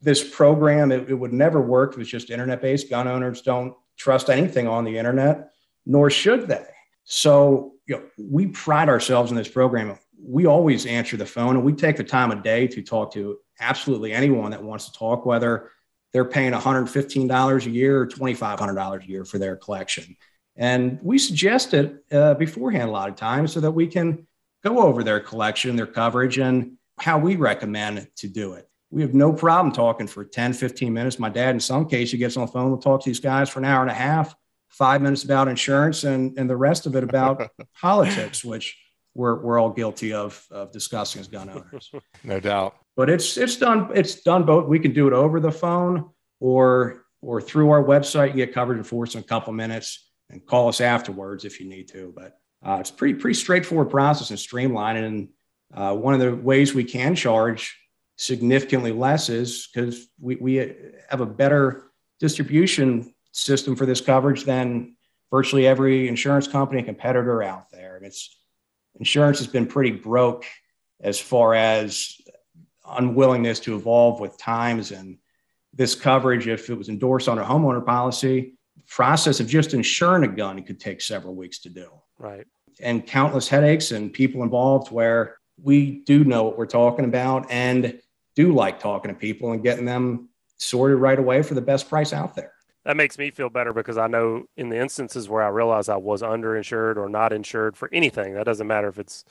this 0.00 0.26
program, 0.26 0.92
it, 0.92 1.10
it 1.10 1.14
would 1.14 1.32
never 1.32 1.60
work 1.60 1.92
if 1.92 1.98
it's 1.98 2.08
just 2.08 2.30
internet 2.30 2.62
based. 2.62 2.88
Gun 2.88 3.08
owners 3.08 3.42
don't 3.42 3.74
trust 3.98 4.30
anything 4.30 4.68
on 4.68 4.84
the 4.84 4.96
internet, 4.96 5.50
nor 5.84 6.08
should 6.08 6.46
they. 6.46 6.64
So 7.02 7.75
you 7.86 7.96
know, 7.96 8.02
we 8.18 8.46
pride 8.48 8.88
ourselves 8.88 9.30
in 9.30 9.36
this 9.36 9.48
program. 9.48 9.98
We 10.20 10.46
always 10.46 10.86
answer 10.86 11.16
the 11.16 11.26
phone 11.26 11.56
and 11.56 11.64
we 11.64 11.72
take 11.72 11.96
the 11.96 12.04
time 12.04 12.30
of 12.30 12.42
day 12.42 12.66
to 12.68 12.82
talk 12.82 13.12
to 13.14 13.38
absolutely 13.60 14.12
anyone 14.12 14.50
that 14.50 14.62
wants 14.62 14.86
to 14.86 14.92
talk, 14.92 15.24
whether 15.24 15.70
they're 16.12 16.24
paying 16.24 16.52
$115 16.52 17.66
a 17.66 17.70
year 17.70 18.00
or 18.00 18.06
$2,500 18.06 19.02
a 19.02 19.08
year 19.08 19.24
for 19.24 19.38
their 19.38 19.56
collection. 19.56 20.16
And 20.56 20.98
we 21.02 21.18
suggest 21.18 21.74
it 21.74 22.04
uh, 22.10 22.34
beforehand 22.34 22.88
a 22.88 22.92
lot 22.92 23.08
of 23.08 23.16
times 23.16 23.52
so 23.52 23.60
that 23.60 23.70
we 23.70 23.86
can 23.86 24.26
go 24.64 24.80
over 24.80 25.04
their 25.04 25.20
collection, 25.20 25.76
their 25.76 25.86
coverage, 25.86 26.38
and 26.38 26.72
how 26.98 27.18
we 27.18 27.36
recommend 27.36 28.08
to 28.16 28.28
do 28.28 28.54
it. 28.54 28.68
We 28.90 29.02
have 29.02 29.14
no 29.14 29.32
problem 29.32 29.72
talking 29.72 30.06
for 30.06 30.24
10, 30.24 30.54
15 30.54 30.92
minutes. 30.92 31.18
My 31.18 31.28
dad, 31.28 31.50
in 31.50 31.60
some 31.60 31.86
cases, 31.86 32.18
gets 32.18 32.36
on 32.36 32.46
the 32.46 32.52
phone, 32.52 32.70
will 32.70 32.78
talk 32.78 33.02
to 33.02 33.10
these 33.10 33.20
guys 33.20 33.50
for 33.50 33.58
an 33.58 33.66
hour 33.66 33.82
and 33.82 33.90
a 33.90 33.94
half 33.94 34.34
five 34.76 35.00
minutes 35.00 35.24
about 35.24 35.48
insurance 35.48 36.04
and, 36.04 36.38
and 36.38 36.48
the 36.48 36.56
rest 36.56 36.86
of 36.86 36.94
it 36.96 37.04
about 37.04 37.50
politics, 37.80 38.44
which 38.44 38.76
we're, 39.14 39.40
we're 39.42 39.58
all 39.58 39.70
guilty 39.70 40.12
of, 40.12 40.44
of 40.50 40.70
discussing 40.72 41.20
as 41.20 41.28
gun 41.28 41.48
owners. 41.48 41.90
No 42.24 42.40
doubt. 42.40 42.76
But 42.96 43.08
it's, 43.08 43.36
it's 43.36 43.56
done, 43.56 43.90
it's 43.94 44.22
done 44.22 44.44
both. 44.44 44.66
We 44.66 44.78
can 44.78 44.92
do 44.92 45.06
it 45.06 45.12
over 45.12 45.40
the 45.40 45.52
phone 45.52 46.10
or 46.40 47.02
or 47.22 47.40
through 47.40 47.70
our 47.70 47.82
website. 47.82 48.28
You 48.28 48.46
get 48.46 48.54
coverage 48.54 48.78
in 48.78 48.84
force 48.84 49.14
in 49.14 49.20
a 49.20 49.24
couple 49.24 49.52
minutes 49.52 50.10
and 50.30 50.44
call 50.44 50.68
us 50.68 50.80
afterwards 50.80 51.44
if 51.44 51.60
you 51.60 51.68
need 51.68 51.88
to. 51.88 52.12
But 52.14 52.38
uh, 52.64 52.78
it's 52.80 52.90
pretty 52.90 53.14
pretty 53.14 53.34
straightforward 53.34 53.90
process 53.90 54.30
and 54.30 54.38
streamlined. 54.38 54.98
And 54.98 55.28
uh, 55.74 55.94
one 55.94 56.14
of 56.14 56.20
the 56.20 56.34
ways 56.34 56.74
we 56.74 56.84
can 56.84 57.14
charge 57.14 57.76
significantly 58.16 58.92
less 58.92 59.28
is 59.28 59.68
because 59.72 60.06
we, 60.20 60.36
we 60.36 60.74
have 61.10 61.20
a 61.20 61.26
better 61.26 61.90
distribution 62.20 63.12
system 63.36 63.76
for 63.76 63.84
this 63.84 64.00
coverage 64.00 64.44
than 64.44 64.96
virtually 65.30 65.66
every 65.66 66.08
insurance 66.08 66.48
company 66.48 66.82
competitor 66.82 67.42
out 67.42 67.70
there. 67.70 67.96
And 67.96 68.06
it's 68.06 68.36
insurance 68.98 69.38
has 69.38 69.46
been 69.46 69.66
pretty 69.66 69.90
broke 69.90 70.46
as 71.00 71.20
far 71.20 71.54
as 71.54 72.18
unwillingness 72.88 73.60
to 73.60 73.76
evolve 73.76 74.20
with 74.20 74.38
times. 74.38 74.90
And 74.90 75.18
this 75.74 75.94
coverage 75.94 76.48
if 76.48 76.70
it 76.70 76.74
was 76.74 76.88
endorsed 76.88 77.28
on 77.28 77.38
a 77.38 77.44
homeowner 77.44 77.84
policy 77.84 78.54
process 78.88 79.40
of 79.40 79.48
just 79.48 79.74
insuring 79.74 80.24
a 80.24 80.28
gun 80.28 80.62
could 80.62 80.80
take 80.80 81.02
several 81.02 81.34
weeks 81.34 81.58
to 81.58 81.68
do. 81.68 81.90
Right. 82.18 82.46
And 82.80 83.06
countless 83.06 83.48
headaches 83.48 83.90
and 83.90 84.12
people 84.12 84.42
involved 84.42 84.90
where 84.90 85.36
we 85.62 86.02
do 86.04 86.24
know 86.24 86.44
what 86.44 86.56
we're 86.56 86.66
talking 86.66 87.04
about 87.04 87.50
and 87.50 88.00
do 88.34 88.52
like 88.52 88.78
talking 88.78 89.10
to 89.10 89.18
people 89.18 89.52
and 89.52 89.62
getting 89.62 89.84
them 89.84 90.28
sorted 90.58 90.98
right 90.98 91.18
away 91.18 91.42
for 91.42 91.54
the 91.54 91.60
best 91.60 91.88
price 91.88 92.12
out 92.12 92.34
there 92.34 92.52
that 92.86 92.96
makes 92.96 93.18
me 93.18 93.32
feel 93.32 93.50
better 93.50 93.72
because 93.72 93.98
I 93.98 94.06
know 94.06 94.44
in 94.56 94.68
the 94.68 94.78
instances 94.78 95.28
where 95.28 95.42
I 95.42 95.48
realize 95.48 95.88
I 95.88 95.96
was 95.96 96.22
underinsured 96.22 96.96
or 96.96 97.08
not 97.08 97.32
insured 97.32 97.76
for 97.76 97.90
anything, 97.92 98.34
that 98.34 98.44
doesn't 98.44 98.66
matter 98.66 98.86
if 98.86 99.00
it's 99.00 99.24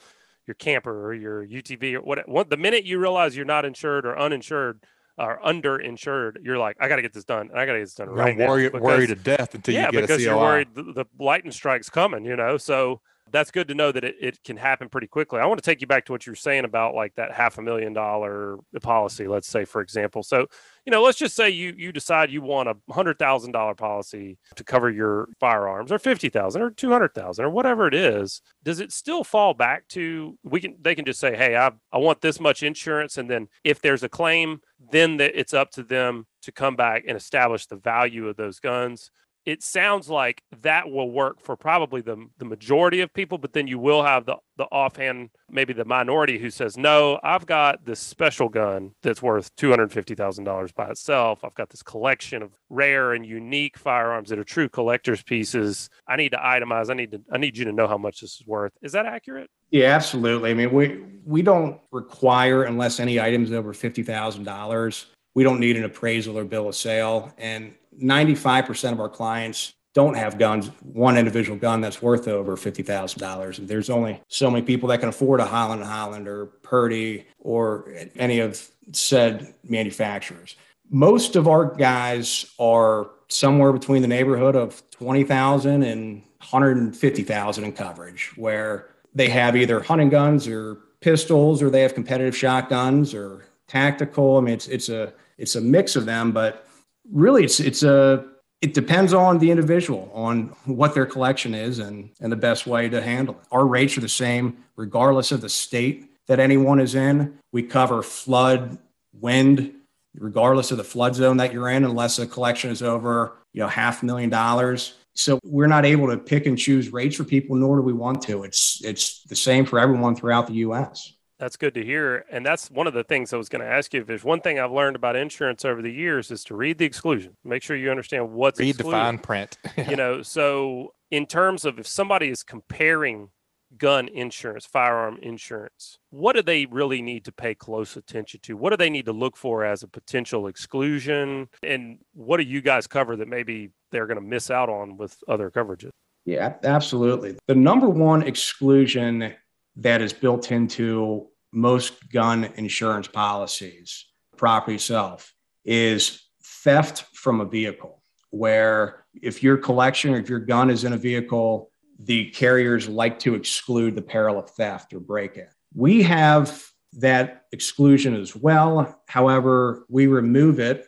your 0.46 0.54
camper 0.56 1.06
or 1.06 1.14
your 1.14 1.44
UTV 1.44 1.94
or 1.94 2.02
what, 2.02 2.28
what 2.28 2.50
the 2.50 2.58
minute 2.58 2.84
you 2.84 2.98
realize 2.98 3.34
you're 3.34 3.46
not 3.46 3.64
insured 3.64 4.04
or 4.04 4.16
uninsured 4.18 4.80
or 5.16 5.40
underinsured, 5.42 6.36
you're 6.42 6.58
like, 6.58 6.76
I 6.78 6.88
got 6.88 6.96
to 6.96 7.02
get 7.02 7.14
this 7.14 7.24
done. 7.24 7.48
I 7.54 7.64
got 7.64 7.72
to 7.72 7.78
get 7.78 7.84
this 7.86 7.94
done 7.94 8.10
right 8.10 8.36
worry, 8.36 8.64
now. 8.64 8.68
Because, 8.68 8.82
worry 8.82 9.06
to 9.06 9.14
death 9.14 9.54
until 9.54 9.72
yeah, 9.72 9.86
you 9.86 9.92
get 9.92 10.00
because 10.02 10.22
you're 10.22 10.36
worried 10.36 10.68
the, 10.74 10.82
the 10.82 11.06
lightning 11.18 11.50
strike's 11.50 11.88
coming, 11.88 12.26
you 12.26 12.36
know? 12.36 12.58
So 12.58 13.00
that's 13.30 13.50
good 13.50 13.68
to 13.68 13.74
know 13.74 13.90
that 13.92 14.04
it, 14.04 14.16
it 14.20 14.44
can 14.44 14.56
happen 14.56 14.88
pretty 14.88 15.06
quickly. 15.06 15.40
I 15.40 15.46
want 15.46 15.62
to 15.62 15.68
take 15.68 15.80
you 15.80 15.86
back 15.86 16.04
to 16.06 16.12
what 16.12 16.26
you 16.26 16.32
were 16.32 16.36
saying 16.36 16.64
about 16.64 16.94
like 16.94 17.14
that 17.16 17.32
half 17.32 17.58
a 17.58 17.62
million 17.62 17.92
dollar 17.92 18.58
policy, 18.82 19.26
let's 19.26 19.48
say, 19.48 19.64
for 19.64 19.80
example. 19.80 20.22
So, 20.22 20.46
you 20.84 20.92
know, 20.92 21.02
let's 21.02 21.18
just 21.18 21.34
say 21.34 21.50
you 21.50 21.74
you 21.76 21.92
decide 21.92 22.30
you 22.30 22.42
want 22.42 22.68
a 22.68 22.76
hundred 22.92 23.18
thousand 23.18 23.52
dollar 23.52 23.74
policy 23.74 24.38
to 24.54 24.64
cover 24.64 24.90
your 24.90 25.28
firearms 25.40 25.90
or 25.90 25.98
fifty 25.98 26.28
thousand 26.28 26.62
or 26.62 26.70
two 26.70 26.90
hundred 26.90 27.14
thousand 27.14 27.44
or 27.44 27.50
whatever 27.50 27.88
it 27.88 27.94
is. 27.94 28.42
Does 28.62 28.80
it 28.80 28.92
still 28.92 29.24
fall 29.24 29.54
back 29.54 29.88
to 29.88 30.38
we 30.44 30.60
can 30.60 30.76
they 30.80 30.94
can 30.94 31.04
just 31.04 31.20
say, 31.20 31.36
Hey, 31.36 31.56
I 31.56 31.72
I 31.92 31.98
want 31.98 32.20
this 32.20 32.38
much 32.38 32.62
insurance, 32.62 33.18
and 33.18 33.28
then 33.28 33.48
if 33.64 33.80
there's 33.80 34.02
a 34.02 34.08
claim, 34.08 34.60
then 34.92 35.16
the, 35.16 35.38
it's 35.38 35.54
up 35.54 35.70
to 35.72 35.82
them 35.82 36.26
to 36.42 36.52
come 36.52 36.76
back 36.76 37.04
and 37.08 37.16
establish 37.16 37.66
the 37.66 37.76
value 37.76 38.28
of 38.28 38.36
those 38.36 38.60
guns 38.60 39.10
it 39.46 39.62
sounds 39.62 40.10
like 40.10 40.42
that 40.62 40.90
will 40.90 41.10
work 41.10 41.40
for 41.40 41.56
probably 41.56 42.00
the, 42.00 42.26
the 42.38 42.44
majority 42.44 43.00
of 43.00 43.14
people, 43.14 43.38
but 43.38 43.52
then 43.52 43.68
you 43.68 43.78
will 43.78 44.02
have 44.02 44.26
the, 44.26 44.36
the 44.56 44.64
offhand, 44.64 45.30
maybe 45.48 45.72
the 45.72 45.84
minority 45.84 46.36
who 46.38 46.50
says, 46.50 46.76
No, 46.76 47.20
I've 47.22 47.46
got 47.46 47.84
this 47.84 48.00
special 48.00 48.48
gun 48.48 48.90
that's 49.02 49.22
worth 49.22 49.54
$250,000 49.54 50.74
by 50.74 50.90
itself. 50.90 51.44
I've 51.44 51.54
got 51.54 51.70
this 51.70 51.84
collection 51.84 52.42
of 52.42 52.50
rare 52.68 53.12
and 53.12 53.24
unique 53.24 53.78
firearms 53.78 54.30
that 54.30 54.38
are 54.40 54.44
true 54.44 54.68
collector's 54.68 55.22
pieces. 55.22 55.88
I 56.08 56.16
need 56.16 56.32
to 56.32 56.38
itemize. 56.38 56.90
I 56.90 56.94
need 56.94 57.12
to 57.12 57.22
I 57.32 57.38
need 57.38 57.56
you 57.56 57.64
to 57.66 57.72
know 57.72 57.86
how 57.86 57.98
much 57.98 58.20
this 58.20 58.40
is 58.40 58.46
worth. 58.46 58.72
Is 58.82 58.92
that 58.92 59.06
accurate? 59.06 59.48
Yeah, 59.70 59.94
absolutely. 59.94 60.50
I 60.50 60.54
mean, 60.54 60.72
we 60.72 61.04
we 61.24 61.42
don't 61.42 61.80
require 61.92 62.64
unless 62.64 62.98
any 62.98 63.20
items 63.20 63.52
over 63.52 63.72
fifty 63.72 64.02
thousand 64.02 64.44
dollars, 64.44 65.06
we 65.34 65.44
don't 65.44 65.60
need 65.60 65.76
an 65.76 65.84
appraisal 65.84 66.36
or 66.36 66.44
bill 66.44 66.68
of 66.68 66.74
sale. 66.74 67.32
And 67.38 67.74
95% 68.02 68.92
of 68.92 69.00
our 69.00 69.08
clients 69.08 69.74
don't 69.96 70.14
have 70.14 70.38
guns, 70.38 70.70
one 70.82 71.16
individual 71.16 71.56
gun 71.56 71.80
that's 71.80 72.02
worth 72.02 72.28
over 72.28 72.54
$50,000. 72.54 73.58
And 73.58 73.66
there's 73.66 73.88
only 73.88 74.20
so 74.28 74.50
many 74.50 74.62
people 74.62 74.90
that 74.90 75.00
can 75.00 75.08
afford 75.08 75.40
a 75.40 75.46
Holland 75.46 75.82
Holland 75.82 76.28
or 76.28 76.48
Purdey 76.62 77.24
or 77.38 77.90
any 78.14 78.40
of 78.40 78.70
said 78.92 79.54
manufacturers. 79.64 80.56
Most 80.90 81.34
of 81.34 81.48
our 81.48 81.74
guys 81.74 82.44
are 82.58 83.10
somewhere 83.28 83.72
between 83.72 84.02
the 84.02 84.08
neighborhood 84.08 84.54
of 84.54 84.82
20,000 84.90 85.82
and 85.82 86.22
150,000 86.40 87.64
in 87.64 87.72
coverage, 87.72 88.32
where 88.36 88.90
they 89.14 89.30
have 89.30 89.56
either 89.56 89.80
hunting 89.80 90.10
guns 90.10 90.46
or 90.46 90.76
pistols, 91.00 91.62
or 91.62 91.70
they 91.70 91.80
have 91.80 91.94
competitive 91.94 92.36
shotguns 92.36 93.14
or 93.14 93.46
tactical. 93.66 94.36
I 94.36 94.40
mean, 94.42 94.54
it's, 94.54 94.68
it's 94.68 94.90
a, 94.90 95.14
it's 95.38 95.56
a 95.56 95.60
mix 95.62 95.96
of 95.96 96.04
them, 96.04 96.32
but 96.32 96.65
really 97.12 97.44
it's 97.44 97.60
it's 97.60 97.82
a 97.82 98.26
it 98.62 98.74
depends 98.74 99.12
on 99.12 99.38
the 99.38 99.50
individual 99.50 100.10
on 100.14 100.46
what 100.64 100.94
their 100.94 101.06
collection 101.06 101.54
is 101.54 101.78
and 101.78 102.10
and 102.20 102.32
the 102.32 102.36
best 102.36 102.66
way 102.66 102.88
to 102.88 103.02
handle 103.02 103.34
it. 103.34 103.46
Our 103.52 103.66
rates 103.66 103.96
are 103.96 104.00
the 104.00 104.08
same 104.08 104.56
regardless 104.76 105.32
of 105.32 105.40
the 105.40 105.48
state 105.48 106.10
that 106.26 106.40
anyone 106.40 106.80
is 106.80 106.94
in. 106.94 107.38
We 107.52 107.62
cover 107.62 108.02
flood, 108.02 108.78
wind, 109.12 109.72
regardless 110.18 110.70
of 110.70 110.78
the 110.78 110.84
flood 110.84 111.14
zone 111.14 111.36
that 111.38 111.52
you're 111.52 111.68
in, 111.68 111.84
unless 111.84 112.18
a 112.18 112.26
collection 112.26 112.70
is 112.70 112.82
over 112.82 113.36
you 113.52 113.62
know 113.62 113.68
half 113.68 114.02
a 114.02 114.06
million 114.06 114.30
dollars. 114.30 114.94
So 115.14 115.38
we're 115.44 115.66
not 115.66 115.86
able 115.86 116.08
to 116.08 116.18
pick 116.18 116.44
and 116.44 116.58
choose 116.58 116.92
rates 116.92 117.16
for 117.16 117.24
people, 117.24 117.56
nor 117.56 117.76
do 117.76 117.82
we 117.82 117.94
want 117.94 118.22
to. 118.22 118.44
It's 118.44 118.82
it's 118.84 119.22
the 119.24 119.36
same 119.36 119.64
for 119.64 119.78
everyone 119.78 120.14
throughout 120.14 120.46
the 120.46 120.54
U.S. 120.54 121.14
That's 121.38 121.56
good 121.56 121.74
to 121.74 121.84
hear. 121.84 122.24
And 122.30 122.44
that's 122.44 122.70
one 122.70 122.86
of 122.86 122.94
the 122.94 123.04
things 123.04 123.32
I 123.32 123.36
was 123.36 123.48
going 123.48 123.62
to 123.62 123.70
ask 123.70 123.92
you. 123.92 124.00
If 124.00 124.06
there's 124.06 124.24
one 124.24 124.40
thing 124.40 124.58
I've 124.58 124.72
learned 124.72 124.96
about 124.96 125.16
insurance 125.16 125.64
over 125.64 125.82
the 125.82 125.92
years 125.92 126.30
is 126.30 126.44
to 126.44 126.56
read 126.56 126.78
the 126.78 126.86
exclusion. 126.86 127.36
Make 127.44 127.62
sure 127.62 127.76
you 127.76 127.90
understand 127.90 128.32
what's 128.32 128.58
read 128.58 128.70
excluded. 128.70 128.88
the 128.88 128.96
fine 128.96 129.18
print. 129.18 129.58
you 129.88 129.96
know, 129.96 130.22
so 130.22 130.94
in 131.10 131.26
terms 131.26 131.64
of 131.64 131.78
if 131.78 131.86
somebody 131.86 132.28
is 132.28 132.42
comparing 132.42 133.30
gun 133.76 134.08
insurance, 134.08 134.64
firearm 134.64 135.18
insurance, 135.20 135.98
what 136.10 136.34
do 136.34 136.42
they 136.42 136.66
really 136.66 137.02
need 137.02 137.24
to 137.26 137.32
pay 137.32 137.54
close 137.54 137.96
attention 137.96 138.40
to? 138.44 138.56
What 138.56 138.70
do 138.70 138.76
they 138.76 138.90
need 138.90 139.04
to 139.06 139.12
look 139.12 139.36
for 139.36 139.64
as 139.64 139.82
a 139.82 139.88
potential 139.88 140.46
exclusion? 140.46 141.48
And 141.62 141.98
what 142.14 142.38
do 142.38 142.44
you 142.44 142.62
guys 142.62 142.86
cover 142.86 143.16
that 143.16 143.28
maybe 143.28 143.70
they're 143.92 144.06
going 144.06 144.20
to 144.20 144.26
miss 144.26 144.50
out 144.50 144.68
on 144.68 144.96
with 144.96 145.16
other 145.28 145.50
coverages? 145.50 145.90
Yeah, 146.24 146.54
absolutely. 146.64 147.36
The 147.46 147.54
number 147.54 147.88
one 147.88 148.22
exclusion 148.22 149.34
that 149.76 150.02
is 150.02 150.12
built 150.12 150.52
into 150.52 151.28
most 151.52 152.10
gun 152.10 152.44
insurance 152.56 153.08
policies, 153.08 154.06
property 154.36 154.76
itself, 154.76 155.32
is 155.64 156.22
theft 156.42 157.04
from 157.14 157.40
a 157.40 157.44
vehicle. 157.44 158.02
Where 158.30 159.06
if 159.14 159.42
your 159.42 159.56
collection 159.56 160.14
or 160.14 160.18
if 160.18 160.28
your 160.28 160.40
gun 160.40 160.70
is 160.70 160.84
in 160.84 160.92
a 160.92 160.98
vehicle, 160.98 161.70
the 161.98 162.30
carriers 162.30 162.88
like 162.88 163.18
to 163.20 163.34
exclude 163.34 163.96
the 163.96 164.02
peril 164.02 164.38
of 164.38 164.50
theft 164.50 164.92
or 164.92 165.00
break 165.00 165.36
in. 165.36 165.48
We 165.74 166.02
have 166.02 166.62
that 166.94 167.44
exclusion 167.52 168.14
as 168.14 168.34
well. 168.34 169.02
However, 169.08 169.86
we 169.88 170.06
remove 170.06 170.60
it 170.60 170.86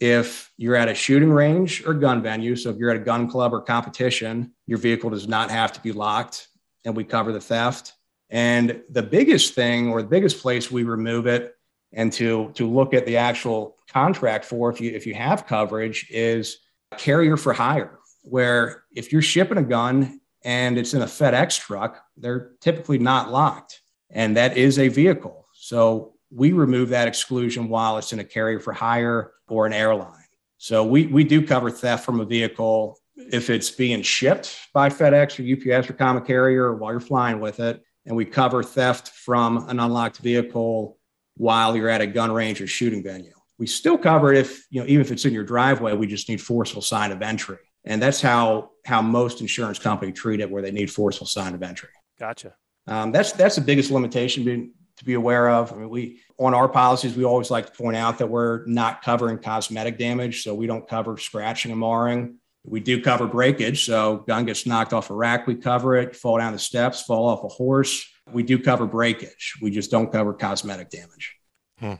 if 0.00 0.50
you're 0.56 0.76
at 0.76 0.88
a 0.88 0.94
shooting 0.94 1.30
range 1.30 1.84
or 1.86 1.94
gun 1.94 2.22
venue. 2.22 2.56
So 2.56 2.70
if 2.70 2.76
you're 2.76 2.90
at 2.90 2.96
a 2.96 3.04
gun 3.04 3.28
club 3.28 3.54
or 3.54 3.60
competition, 3.60 4.52
your 4.66 4.78
vehicle 4.78 5.10
does 5.10 5.28
not 5.28 5.50
have 5.50 5.72
to 5.74 5.80
be 5.80 5.92
locked 5.92 6.48
and 6.84 6.96
we 6.96 7.04
cover 7.04 7.32
the 7.32 7.40
theft. 7.40 7.92
And 8.32 8.80
the 8.88 9.02
biggest 9.02 9.52
thing 9.52 9.90
or 9.90 10.00
the 10.00 10.08
biggest 10.08 10.40
place 10.40 10.70
we 10.70 10.84
remove 10.84 11.26
it 11.26 11.54
and 11.92 12.10
to, 12.14 12.50
to 12.54 12.66
look 12.66 12.94
at 12.94 13.04
the 13.04 13.18
actual 13.18 13.76
contract 13.90 14.46
for 14.46 14.70
if 14.70 14.80
you 14.80 14.90
if 14.92 15.06
you 15.06 15.12
have 15.12 15.46
coverage 15.46 16.06
is 16.10 16.56
carrier 16.96 17.36
for 17.36 17.52
hire, 17.52 17.98
where 18.22 18.84
if 18.90 19.12
you're 19.12 19.20
shipping 19.20 19.58
a 19.58 19.62
gun 19.62 20.18
and 20.44 20.78
it's 20.78 20.94
in 20.94 21.02
a 21.02 21.06
FedEx 21.06 21.60
truck, 21.60 22.02
they're 22.16 22.52
typically 22.62 22.98
not 22.98 23.30
locked. 23.30 23.82
And 24.10 24.34
that 24.38 24.56
is 24.56 24.78
a 24.78 24.88
vehicle. 24.88 25.46
So 25.52 26.14
we 26.30 26.52
remove 26.52 26.88
that 26.88 27.08
exclusion 27.08 27.68
while 27.68 27.98
it's 27.98 28.14
in 28.14 28.18
a 28.18 28.24
carrier 28.24 28.60
for 28.60 28.72
hire 28.72 29.32
or 29.46 29.66
an 29.66 29.74
airline. 29.74 30.24
So 30.56 30.84
we, 30.84 31.06
we 31.06 31.24
do 31.24 31.46
cover 31.46 31.70
theft 31.70 32.06
from 32.06 32.20
a 32.20 32.24
vehicle 32.24 32.98
if 33.16 33.50
it's 33.50 33.70
being 33.70 34.00
shipped 34.00 34.56
by 34.72 34.88
FedEx 34.88 35.38
or 35.38 35.76
UPS 35.76 35.90
or 35.90 35.92
common 35.92 36.24
carrier 36.24 36.74
while 36.74 36.92
you're 36.92 37.00
flying 37.00 37.38
with 37.38 37.60
it 37.60 37.82
and 38.06 38.16
we 38.16 38.24
cover 38.24 38.62
theft 38.62 39.08
from 39.08 39.68
an 39.68 39.78
unlocked 39.78 40.18
vehicle 40.18 40.98
while 41.36 41.76
you're 41.76 41.88
at 41.88 42.00
a 42.00 42.06
gun 42.06 42.32
range 42.32 42.60
or 42.60 42.66
shooting 42.66 43.02
venue. 43.02 43.32
We 43.58 43.66
still 43.66 43.96
cover 43.96 44.32
it 44.32 44.38
if, 44.38 44.66
you 44.70 44.80
know, 44.80 44.86
even 44.86 45.00
if 45.00 45.12
it's 45.12 45.24
in 45.24 45.32
your 45.32 45.44
driveway, 45.44 45.94
we 45.94 46.06
just 46.06 46.28
need 46.28 46.40
forceful 46.40 46.82
sign 46.82 47.12
of 47.12 47.22
entry. 47.22 47.58
And 47.84 48.00
that's 48.00 48.20
how 48.20 48.70
how 48.84 49.02
most 49.02 49.40
insurance 49.40 49.78
companies 49.78 50.18
treat 50.18 50.40
it, 50.40 50.50
where 50.50 50.62
they 50.62 50.70
need 50.70 50.90
forceful 50.90 51.26
sign 51.26 51.54
of 51.54 51.62
entry. 51.62 51.90
Gotcha. 52.18 52.54
Um, 52.86 53.12
that's 53.12 53.32
that's 53.32 53.56
the 53.56 53.60
biggest 53.60 53.90
limitation 53.90 54.44
to, 54.44 54.70
to 54.98 55.04
be 55.04 55.14
aware 55.14 55.50
of. 55.50 55.72
I 55.72 55.76
mean, 55.76 55.90
we 55.90 56.20
on 56.38 56.54
our 56.54 56.68
policies, 56.68 57.16
we 57.16 57.24
always 57.24 57.50
like 57.50 57.66
to 57.66 57.72
point 57.72 57.96
out 57.96 58.18
that 58.18 58.28
we're 58.28 58.64
not 58.66 59.02
covering 59.02 59.38
cosmetic 59.38 59.98
damage, 59.98 60.42
so 60.42 60.54
we 60.54 60.66
don't 60.66 60.88
cover 60.88 61.16
scratching 61.18 61.70
and 61.70 61.80
marring. 61.80 62.38
We 62.64 62.80
do 62.80 63.02
cover 63.02 63.26
breakage. 63.26 63.86
So 63.86 64.18
gun 64.28 64.46
gets 64.46 64.66
knocked 64.66 64.92
off 64.92 65.10
a 65.10 65.14
rack, 65.14 65.46
we 65.46 65.56
cover 65.56 65.96
it, 65.96 66.14
fall 66.14 66.38
down 66.38 66.52
the 66.52 66.58
steps, 66.58 67.02
fall 67.02 67.26
off 67.26 67.44
a 67.44 67.48
horse. 67.48 68.08
We 68.30 68.42
do 68.44 68.58
cover 68.58 68.86
breakage. 68.86 69.54
We 69.60 69.70
just 69.70 69.90
don't 69.90 70.12
cover 70.12 70.32
cosmetic 70.32 70.90
damage. 70.90 71.36
Hmm. 71.80 71.94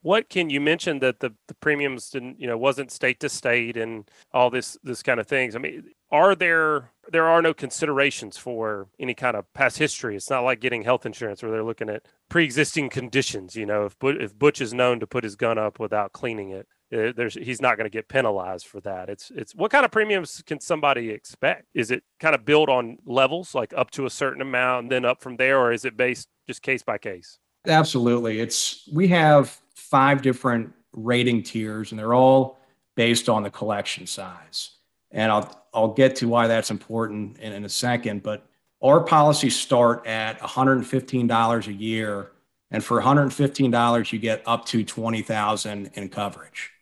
what 0.00 0.30
can 0.30 0.48
you 0.48 0.60
mention 0.60 1.00
that 1.00 1.20
the, 1.20 1.34
the 1.48 1.54
premiums 1.56 2.08
didn't 2.08 2.40
you 2.40 2.46
know 2.46 2.56
wasn't 2.56 2.90
state 2.90 3.20
to 3.20 3.28
state 3.28 3.76
and 3.76 4.08
all 4.32 4.48
this 4.48 4.78
this 4.82 5.02
kind 5.02 5.20
of 5.20 5.26
things 5.26 5.54
i 5.54 5.58
mean 5.58 5.84
are 6.10 6.34
there 6.34 6.92
there 7.10 7.26
are 7.26 7.42
no 7.42 7.52
considerations 7.52 8.38
for 8.38 8.88
any 8.98 9.12
kind 9.12 9.36
of 9.36 9.52
past 9.52 9.76
history 9.76 10.16
it's 10.16 10.30
not 10.30 10.44
like 10.44 10.60
getting 10.60 10.84
health 10.84 11.04
insurance 11.04 11.42
where 11.42 11.50
they're 11.50 11.64
looking 11.64 11.90
at 11.90 12.06
pre-existing 12.30 12.88
conditions 12.88 13.56
you 13.56 13.66
know 13.66 13.84
if 13.84 13.96
if 14.02 14.38
butch 14.38 14.60
is 14.60 14.72
known 14.72 15.00
to 15.00 15.06
put 15.06 15.24
his 15.24 15.36
gun 15.36 15.58
up 15.58 15.78
without 15.78 16.12
cleaning 16.12 16.50
it 16.50 16.66
Uh, 16.92 17.12
there's 17.16 17.34
he's 17.34 17.60
not 17.60 17.76
going 17.76 17.84
to 17.84 17.90
get 17.90 18.08
penalized 18.08 18.66
for 18.66 18.80
that. 18.80 19.08
It's 19.08 19.32
it's 19.34 19.54
what 19.54 19.72
kind 19.72 19.84
of 19.84 19.90
premiums 19.90 20.42
can 20.46 20.60
somebody 20.60 21.10
expect? 21.10 21.66
Is 21.74 21.90
it 21.90 22.04
kind 22.20 22.34
of 22.34 22.44
built 22.44 22.68
on 22.68 22.98
levels 23.04 23.54
like 23.54 23.72
up 23.76 23.90
to 23.92 24.06
a 24.06 24.10
certain 24.10 24.40
amount 24.40 24.84
and 24.84 24.92
then 24.92 25.04
up 25.04 25.20
from 25.20 25.36
there 25.36 25.58
or 25.58 25.72
is 25.72 25.84
it 25.84 25.96
based 25.96 26.28
just 26.46 26.62
case 26.62 26.84
by 26.84 26.98
case? 26.98 27.38
Absolutely. 27.66 28.38
It's 28.38 28.88
we 28.92 29.08
have 29.08 29.60
five 29.74 30.22
different 30.22 30.72
rating 30.92 31.42
tiers 31.42 31.90
and 31.90 31.98
they're 31.98 32.14
all 32.14 32.60
based 32.94 33.28
on 33.28 33.42
the 33.42 33.50
collection 33.50 34.06
size. 34.06 34.70
And 35.10 35.32
i'll 35.32 35.66
i'll 35.74 35.92
get 35.92 36.16
to 36.16 36.28
why 36.28 36.46
that's 36.46 36.70
important 36.70 37.38
in, 37.38 37.52
in 37.52 37.64
a 37.64 37.68
second 37.68 38.22
but 38.22 38.46
our 38.82 39.00
policies 39.00 39.56
start 39.56 40.06
at 40.06 40.38
$115 40.38 41.66
a 41.66 41.72
year 41.72 42.32
and 42.70 42.84
for 42.84 43.00
$115 43.00 44.12
you 44.12 44.18
get 44.18 44.42
up 44.46 44.64
to 44.66 44.84
20000 44.84 45.90
in 45.94 46.08
coverage 46.08 46.72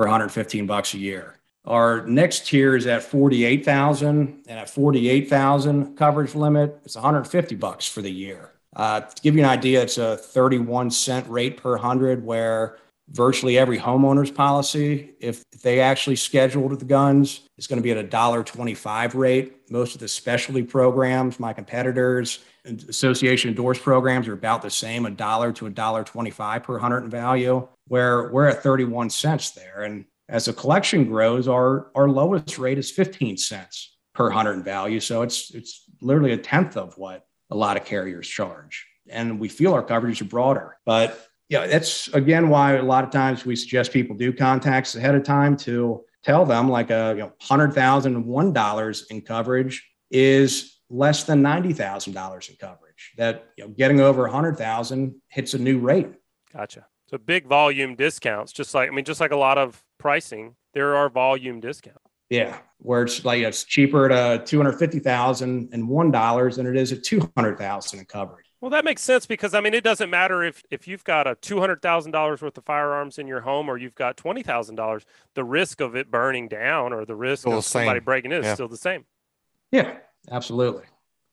for 0.00 0.06
115 0.06 0.66
bucks 0.66 0.94
a 0.94 0.98
year. 0.98 1.36
Our 1.66 2.06
next 2.06 2.46
tier 2.46 2.74
is 2.74 2.86
at 2.86 3.02
48,000 3.02 4.44
and 4.48 4.58
at 4.58 4.70
48,000 4.70 5.94
coverage 5.94 6.34
limit, 6.34 6.80
it's 6.86 6.94
150 6.94 7.54
bucks 7.56 7.86
for 7.86 8.00
the 8.00 8.10
year. 8.10 8.52
Uh, 8.74 9.00
to 9.00 9.20
give 9.20 9.36
you 9.36 9.42
an 9.42 9.50
idea, 9.50 9.82
it's 9.82 9.98
a 9.98 10.16
31 10.16 10.90
cent 10.90 11.28
rate 11.28 11.58
per 11.58 11.76
hundred 11.76 12.24
where 12.24 12.78
virtually 13.10 13.58
every 13.58 13.78
homeowner's 13.78 14.30
policy, 14.30 15.14
if 15.20 15.42
they 15.62 15.80
actually 15.80 16.16
scheduled 16.16 16.78
the 16.78 16.84
guns, 16.84 17.40
is 17.58 17.66
going 17.66 17.78
to 17.78 17.82
be 17.82 17.90
at 17.90 17.96
a 17.96 18.02
dollar 18.02 18.42
25 18.44 19.14
rate. 19.14 19.70
Most 19.70 19.94
of 19.94 20.00
the 20.00 20.08
specialty 20.08 20.62
programs, 20.62 21.40
my 21.40 21.52
competitors, 21.52 22.40
association 22.64 23.50
endorsed 23.50 23.82
programs 23.82 24.28
are 24.28 24.34
about 24.34 24.62
the 24.62 24.70
same, 24.70 25.06
a 25.06 25.10
dollar 25.10 25.52
to 25.52 25.66
a 25.66 25.70
dollar 25.70 26.04
25 26.04 26.62
per 26.62 26.78
hundred 26.78 27.04
in 27.04 27.10
value 27.10 27.66
where 27.88 28.30
we're 28.30 28.46
at 28.46 28.62
31 28.62 29.10
cents 29.10 29.50
there. 29.50 29.82
And 29.82 30.04
as 30.28 30.44
the 30.44 30.52
collection 30.52 31.06
grows, 31.06 31.48
our, 31.48 31.90
our 31.94 32.08
lowest 32.08 32.58
rate 32.58 32.78
is 32.78 32.90
15 32.90 33.36
cents 33.36 33.96
per 34.14 34.30
hundred 34.30 34.54
in 34.54 34.62
value. 34.62 35.00
So 35.00 35.22
it's, 35.22 35.50
it's 35.52 35.84
literally 36.00 36.32
a 36.32 36.36
tenth 36.36 36.76
of 36.76 36.96
what 36.96 37.26
a 37.50 37.56
lot 37.56 37.76
of 37.76 37.84
carriers 37.84 38.28
charge. 38.28 38.86
And 39.08 39.40
we 39.40 39.48
feel 39.48 39.74
our 39.74 39.82
coverages 39.82 40.20
are 40.20 40.26
broader. 40.26 40.76
But 40.86 41.29
yeah, 41.50 41.66
that's 41.66 42.06
again 42.14 42.48
why 42.48 42.74
a 42.74 42.82
lot 42.82 43.02
of 43.02 43.10
times 43.10 43.44
we 43.44 43.56
suggest 43.56 43.92
people 43.92 44.16
do 44.16 44.32
contacts 44.32 44.94
ahead 44.94 45.16
of 45.16 45.24
time 45.24 45.56
to 45.58 46.04
tell 46.22 46.46
them 46.46 46.68
like 46.68 46.90
a 46.90 47.14
you 47.16 47.22
know, 47.22 47.32
hundred 47.42 47.74
thousand 47.74 48.24
one 48.24 48.52
dollars 48.52 49.06
in 49.10 49.20
coverage 49.20 49.84
is 50.12 50.78
less 50.88 51.24
than 51.24 51.42
ninety 51.42 51.72
thousand 51.72 52.12
dollars 52.12 52.48
in 52.48 52.56
coverage. 52.56 53.12
That 53.16 53.48
you 53.58 53.64
know, 53.64 53.70
getting 53.70 54.00
over 54.00 54.26
a 54.26 54.30
hundred 54.30 54.58
thousand 54.58 55.16
hits 55.28 55.52
a 55.54 55.58
new 55.58 55.80
rate. 55.80 56.08
Gotcha. 56.52 56.86
So 57.08 57.18
big 57.18 57.48
volume 57.48 57.96
discounts, 57.96 58.52
just 58.52 58.72
like 58.72 58.88
I 58.88 58.94
mean, 58.94 59.04
just 59.04 59.20
like 59.20 59.32
a 59.32 59.36
lot 59.36 59.58
of 59.58 59.82
pricing, 59.98 60.54
there 60.72 60.94
are 60.94 61.08
volume 61.08 61.58
discounts. 61.58 61.98
Yeah, 62.28 62.58
where 62.78 63.02
it's 63.02 63.24
like 63.24 63.42
it's 63.42 63.64
cheaper 63.64 64.08
at 64.08 64.12
uh, 64.12 64.44
two 64.44 64.56
hundred 64.58 64.78
fifty 64.78 65.00
thousand 65.00 65.70
and 65.72 65.88
one 65.88 66.12
dollars 66.12 66.56
than 66.56 66.66
it 66.66 66.76
is 66.76 66.92
at 66.92 67.02
two 67.02 67.28
hundred 67.36 67.58
thousand 67.58 67.98
in 67.98 68.04
coverage. 68.04 68.46
Well, 68.60 68.70
that 68.70 68.84
makes 68.84 69.00
sense 69.00 69.24
because 69.24 69.54
I 69.54 69.60
mean, 69.60 69.72
it 69.72 69.82
doesn't 69.82 70.10
matter 70.10 70.42
if 70.42 70.62
if 70.70 70.86
you've 70.86 71.04
got 71.04 71.26
a 71.26 71.34
two 71.34 71.60
hundred 71.60 71.80
thousand 71.80 72.12
dollars 72.12 72.42
worth 72.42 72.58
of 72.58 72.64
firearms 72.64 73.18
in 73.18 73.26
your 73.26 73.40
home 73.40 73.68
or 73.70 73.78
you've 73.78 73.94
got 73.94 74.16
twenty 74.16 74.42
thousand 74.42 74.74
dollars. 74.74 75.06
The 75.34 75.44
risk 75.44 75.80
of 75.80 75.96
it 75.96 76.10
burning 76.10 76.48
down 76.48 76.92
or 76.92 77.04
the 77.04 77.16
risk 77.16 77.42
still 77.42 77.58
of 77.58 77.64
the 77.64 77.68
somebody 77.68 78.00
breaking 78.00 78.32
it 78.32 78.40
is 78.40 78.44
yeah. 78.44 78.54
still 78.54 78.68
the 78.68 78.76
same. 78.76 79.06
Yeah, 79.72 79.96
absolutely. 80.30 80.84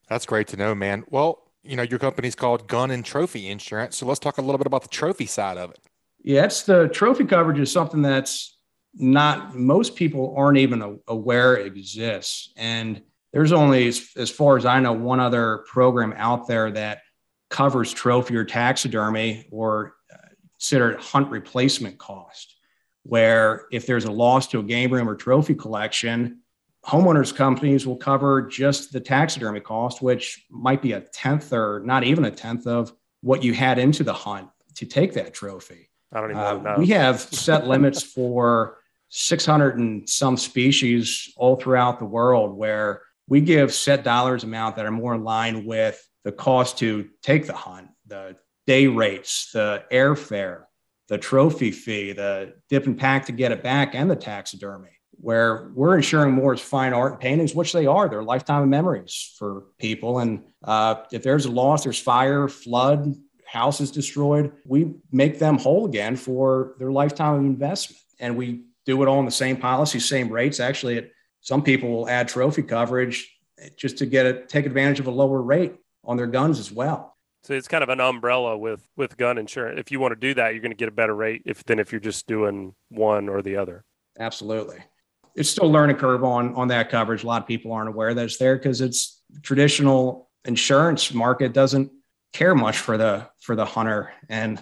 That's 0.07 0.25
great 0.25 0.47
to 0.49 0.57
know, 0.57 0.73
man. 0.73 1.03
Well, 1.09 1.43
you 1.63 1.75
know, 1.75 1.83
your 1.83 1.99
company's 1.99 2.35
called 2.35 2.67
Gun 2.67 2.91
and 2.91 3.03
Trophy 3.03 3.49
Insurance. 3.49 3.97
So 3.97 4.05
let's 4.05 4.19
talk 4.19 4.37
a 4.37 4.41
little 4.41 4.57
bit 4.57 4.67
about 4.67 4.83
the 4.83 4.87
trophy 4.87 5.25
side 5.25 5.57
of 5.57 5.71
it. 5.71 5.79
Yeah, 6.23 6.45
it's 6.45 6.63
the 6.63 6.87
trophy 6.87 7.25
coverage 7.25 7.59
is 7.59 7.71
something 7.71 8.01
that's 8.01 8.57
not 8.93 9.55
most 9.55 9.95
people 9.95 10.33
aren't 10.37 10.57
even 10.57 10.99
aware 11.07 11.57
exists. 11.57 12.53
And 12.55 13.01
there's 13.33 13.51
only, 13.51 13.87
as 13.87 14.29
far 14.29 14.57
as 14.57 14.65
I 14.65 14.79
know, 14.79 14.93
one 14.93 15.19
other 15.19 15.65
program 15.67 16.13
out 16.15 16.47
there 16.47 16.71
that 16.71 17.01
covers 17.49 17.93
trophy 17.93 18.35
or 18.35 18.43
taxidermy 18.43 19.47
or 19.51 19.95
uh, 20.13 20.17
considered 20.53 20.99
hunt 20.99 21.29
replacement 21.29 21.97
cost, 21.97 22.55
where 23.03 23.65
if 23.71 23.85
there's 23.85 24.05
a 24.05 24.11
loss 24.11 24.47
to 24.47 24.59
a 24.59 24.63
game 24.63 24.91
room 24.91 25.09
or 25.09 25.15
trophy 25.15 25.55
collection, 25.55 26.41
homeowners 26.85 27.35
companies 27.35 27.85
will 27.85 27.97
cover 27.97 28.41
just 28.41 28.91
the 28.91 28.99
taxidermy 28.99 29.59
cost, 29.59 30.01
which 30.01 30.45
might 30.49 30.81
be 30.81 30.93
a 30.93 31.01
tenth 31.01 31.51
or 31.51 31.81
not 31.85 32.03
even 32.03 32.25
a 32.25 32.31
tenth 32.31 32.67
of 32.67 32.93
what 33.21 33.43
you 33.43 33.53
had 33.53 33.77
into 33.79 34.03
the 34.03 34.13
hunt 34.13 34.49
to 34.75 34.85
take 34.85 35.13
that 35.13 35.33
trophy. 35.33 35.89
I 36.13 36.21
don't 36.21 36.31
even 36.31 36.41
uh, 36.41 36.57
know. 36.57 36.75
We 36.77 36.87
have 36.87 37.19
set 37.19 37.67
limits 37.67 38.01
for 38.01 38.77
600 39.09 39.77
and 39.77 40.07
some 40.07 40.37
species 40.37 41.33
all 41.35 41.55
throughout 41.55 41.99
the 41.99 42.05
world 42.05 42.55
where 42.55 43.01
we 43.27 43.41
give 43.41 43.73
set 43.73 44.03
dollars 44.03 44.43
amount 44.43 44.77
that 44.77 44.85
are 44.85 44.91
more 44.91 45.15
in 45.15 45.23
line 45.23 45.65
with 45.65 46.01
the 46.27 46.31
cost 46.33 46.77
to 46.77 47.07
take 47.23 47.47
the 47.47 47.53
hunt, 47.53 47.87
the 48.05 48.35
day 48.65 48.85
rates, 48.85 49.49
the 49.53 49.81
airfare, 49.93 50.63
the 51.07 51.17
trophy 51.17 51.71
fee, 51.71 52.11
the 52.11 52.53
dip 52.67 52.85
and 52.85 52.99
pack 52.99 53.27
to 53.27 53.31
get 53.31 53.53
it 53.53 53.63
back, 53.63 53.95
and 53.95 54.11
the 54.11 54.15
taxidermy 54.15 54.89
where 55.19 55.71
we're 55.73 55.95
insuring 55.95 56.33
more 56.33 56.51
as 56.51 56.59
fine 56.59 56.91
art 56.91 57.13
and 57.13 57.21
paintings, 57.21 57.55
which 57.55 57.71
they 57.71 57.85
are. 57.85 58.09
They're 58.09 58.21
lifetime 58.21 58.69
memories 58.69 59.33
for 59.39 59.63
people. 59.79 60.19
And 60.19 60.43
uh, 60.65 60.95
if 61.13 61.23
there's 61.23 61.45
a 61.45 61.51
loss, 61.51 61.85
there's 61.85 61.97
fire, 61.97 62.49
flood, 62.49 63.15
house 63.45 63.79
is 63.79 63.89
destroyed, 63.89 64.51
we 64.65 64.95
make 65.13 65.39
them 65.39 65.57
whole 65.57 65.85
again 65.85 66.17
for 66.17 66.75
their 66.77 66.91
lifetime 66.91 67.35
of 67.35 67.45
investment. 67.45 68.01
And 68.19 68.35
we 68.35 68.65
do 68.85 69.01
it 69.01 69.07
all 69.07 69.19
in 69.19 69.25
the 69.25 69.31
same 69.31 69.55
policy, 69.55 70.01
same 70.01 70.27
rates. 70.27 70.59
Actually, 70.59 70.97
it, 70.97 71.13
some 71.39 71.63
people 71.63 71.89
will 71.89 72.09
add 72.09 72.27
trophy 72.27 72.63
coverage 72.63 73.33
just 73.77 73.97
to 73.99 74.05
get 74.05 74.25
it, 74.25 74.49
take 74.49 74.65
advantage 74.65 74.99
of 74.99 75.07
a 75.07 75.11
lower 75.11 75.41
rate 75.41 75.77
on 76.07 76.17
their 76.17 76.27
guns 76.27 76.59
as 76.59 76.71
well. 76.71 77.15
So 77.43 77.53
it's 77.53 77.67
kind 77.67 77.83
of 77.83 77.89
an 77.89 77.99
umbrella 77.99 78.57
with 78.57 78.87
with 78.95 79.15
gun 79.17 79.37
insurance. 79.37 79.79
If 79.79 79.91
you 79.91 79.99
want 79.99 80.13
to 80.13 80.19
do 80.19 80.33
that, 80.33 80.53
you're 80.53 80.61
going 80.61 80.71
to 80.71 80.77
get 80.77 80.89
a 80.89 80.91
better 80.91 81.15
rate 81.15 81.43
if 81.45 81.63
than 81.63 81.77
if 81.77 81.91
you're 81.91 82.01
just 82.01 82.25
doing 82.25 82.73
one 82.89 83.29
or 83.29 83.41
the 83.41 83.57
other. 83.57 83.85
Absolutely 84.19 84.83
it's 85.37 85.49
still 85.49 85.71
learning 85.71 85.95
curve 85.95 86.23
on 86.23 86.53
on 86.55 86.67
that 86.67 86.89
coverage. 86.89 87.23
A 87.23 87.27
lot 87.27 87.43
of 87.43 87.47
people 87.47 87.71
aren't 87.71 87.87
aware 87.87 88.13
that 88.13 88.25
it's 88.25 88.37
there 88.37 88.57
because 88.57 88.81
it's 88.81 89.21
traditional 89.43 90.29
insurance 90.43 91.13
market 91.13 91.53
doesn't 91.53 91.91
care 92.33 92.55
much 92.55 92.79
for 92.79 92.97
the 92.97 93.29
for 93.39 93.55
the 93.55 93.63
hunter 93.63 94.11
and 94.29 94.61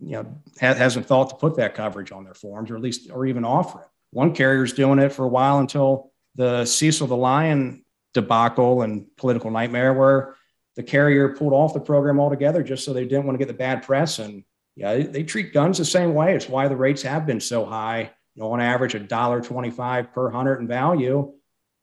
you 0.00 0.12
know 0.12 0.40
ha- 0.60 0.74
hasn't 0.74 1.06
thought 1.06 1.30
to 1.30 1.36
put 1.36 1.56
that 1.56 1.74
coverage 1.74 2.12
on 2.12 2.24
their 2.24 2.34
forms 2.34 2.70
or 2.70 2.76
at 2.76 2.82
least 2.82 3.10
or 3.12 3.26
even 3.26 3.44
offer 3.44 3.82
it. 3.82 3.88
One 4.10 4.34
carrier's 4.34 4.72
doing 4.72 4.98
it 4.98 5.12
for 5.12 5.24
a 5.24 5.28
while 5.28 5.58
until 5.58 6.10
the 6.34 6.64
Cecil 6.64 7.06
the 7.06 7.16
Lion 7.16 7.84
debacle 8.14 8.82
and 8.82 9.06
political 9.18 9.50
nightmare 9.50 9.92
where 9.92 10.34
the 10.80 10.90
carrier 10.90 11.28
pulled 11.28 11.52
off 11.52 11.74
the 11.74 11.80
program 11.80 12.18
altogether 12.18 12.62
just 12.62 12.84
so 12.84 12.92
they 12.92 13.04
didn't 13.04 13.26
want 13.26 13.34
to 13.34 13.44
get 13.44 13.48
the 13.48 13.58
bad 13.66 13.82
press 13.82 14.18
and 14.18 14.44
yeah 14.76 14.94
they, 14.94 15.02
they 15.02 15.22
treat 15.22 15.52
guns 15.52 15.78
the 15.78 15.84
same 15.84 16.14
way 16.14 16.34
it's 16.34 16.48
why 16.48 16.68
the 16.68 16.76
rates 16.76 17.02
have 17.02 17.26
been 17.26 17.40
so 17.40 17.64
high 17.64 18.10
you 18.34 18.42
know, 18.42 18.52
on 18.52 18.60
average, 18.60 18.94
a 18.94 19.00
dollar 19.00 19.40
twenty-five 19.40 20.12
per 20.12 20.30
hundred 20.30 20.60
in 20.60 20.68
value, 20.68 21.32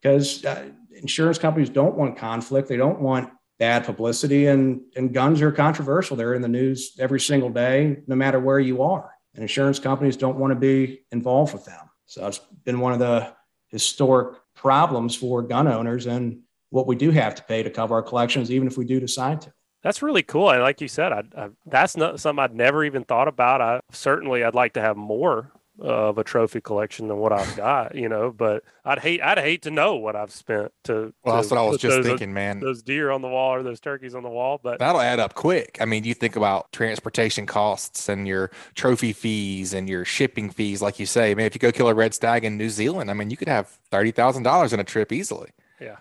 because 0.02 0.46
uh, 0.46 0.70
insurance 0.92 1.38
companies 1.38 1.70
don't 1.70 1.96
want 1.96 2.18
conflict. 2.18 2.68
They 2.68 2.78
don't 2.78 3.00
want 3.00 3.30
bad 3.60 3.86
publicity, 3.86 4.48
and 4.48 4.82
and 4.96 5.14
guns 5.14 5.42
are 5.42 5.52
controversial. 5.52 6.16
They're 6.16 6.34
in 6.34 6.42
the 6.42 6.48
news 6.48 6.94
every 7.00 7.20
single 7.20 7.50
day, 7.50 7.98
no 8.08 8.16
matter 8.16 8.40
where 8.40 8.60
you 8.60 8.82
are. 8.82 9.12
And 9.34 9.44
insurance 9.44 9.78
companies 9.80 10.18
don't 10.18 10.38
want 10.38 10.52
to 10.52 10.60
be 10.60 11.02
involved 11.12 11.54
with 11.54 11.66
them. 11.66 11.90
So 12.06 12.26
it's 12.26 12.40
been 12.64 12.80
one 12.80 12.94
of 12.94 13.00
the 13.00 13.34
historic 13.68 14.38
problems 14.56 15.16
for 15.16 15.44
gun 15.44 15.68
owners 15.68 16.08
and 16.08 16.40
what 16.70 16.88
we 16.88 16.96
do 16.96 17.12
have 17.12 17.36
to 17.36 17.44
pay 17.44 17.64
to 17.64 17.70
cover 17.70 17.96
our 17.96 18.04
collections, 18.04 18.52
even 18.52 18.68
if 18.68 18.78
we 18.78 18.86
do 18.86 19.00
decide 19.00 19.42
to. 19.42 19.54
That's 19.84 20.02
really 20.02 20.24
cool. 20.24 20.50
And 20.50 20.62
like 20.62 20.82
you 20.82 20.88
said, 20.88 21.14
I, 21.14 21.24
I, 21.38 21.50
that's 21.66 21.96
not 21.96 22.20
something 22.20 22.44
I'd 22.44 22.56
never 22.56 22.84
even 22.84 23.04
thought 23.04 23.28
about. 23.28 23.62
I 23.62 23.80
certainly 23.92 24.44
I'd 24.44 24.56
like 24.56 24.74
to 24.74 24.82
have 24.82 24.98
more 24.98 25.52
of 25.80 26.18
a 26.18 26.24
trophy 26.24 26.60
collection 26.60 27.08
than 27.08 27.18
what 27.18 27.32
I've 27.32 27.56
got, 27.56 27.96
you 27.96 28.10
know. 28.10 28.32
But 28.32 28.64
I'd 28.84 29.00
hate 29.00 29.22
I'd 29.22 29.38
hate 29.38 29.62
to 29.64 29.72
know 29.72 29.96
what 29.96 30.16
I've 30.16 30.32
spent 30.32 30.72
to. 30.86 31.14
Well, 31.24 31.36
to 31.36 31.42
that's 31.42 31.52
what 31.52 31.60
I 31.60 31.64
was 31.64 31.78
just 31.78 31.98
those, 31.98 32.06
thinking, 32.06 32.34
man. 32.34 32.60
Those 32.60 32.82
deer 32.82 33.12
on 33.12 33.22
the 33.22 33.28
wall 33.28 33.54
or 33.54 33.64
those 33.64 33.80
turkeys 33.80 34.16
on 34.16 34.24
the 34.24 34.30
wall, 34.30 34.60
but 34.62 34.80
that'll 34.80 35.02
add 35.02 35.20
up 35.20 35.36
quick. 35.36 35.78
I 35.80 35.86
mean, 35.86 36.04
you 36.04 36.14
think 36.14 36.36
about 36.36 36.72
transportation 36.72 37.46
costs 37.46 38.10
and 38.10 38.28
your 38.28 38.52
trophy 38.76 39.14
fees 39.14 39.74
and 39.74 39.88
your 39.88 40.04
shipping 40.06 40.50
fees, 40.50 40.82
like 40.82 41.00
you 41.00 41.06
say. 41.06 41.32
I 41.32 41.36
mean, 41.36 41.46
if 41.46 41.54
you 41.54 41.60
go 41.60 41.72
kill 41.72 41.88
a 41.88 41.94
red 41.94 42.14
stag 42.14 42.44
in 42.44 42.58
New 42.58 42.70
Zealand, 42.70 43.12
I 43.12 43.14
mean, 43.14 43.30
you 43.30 43.38
could 43.38 43.48
have 43.48 43.68
thirty 43.92 44.12
thousand 44.12 44.44
dollars 44.44 44.74
in 44.74 44.80
a 44.80 44.84
trip 44.84 45.12
easily. 45.12 45.52
Yeah, 45.80 45.98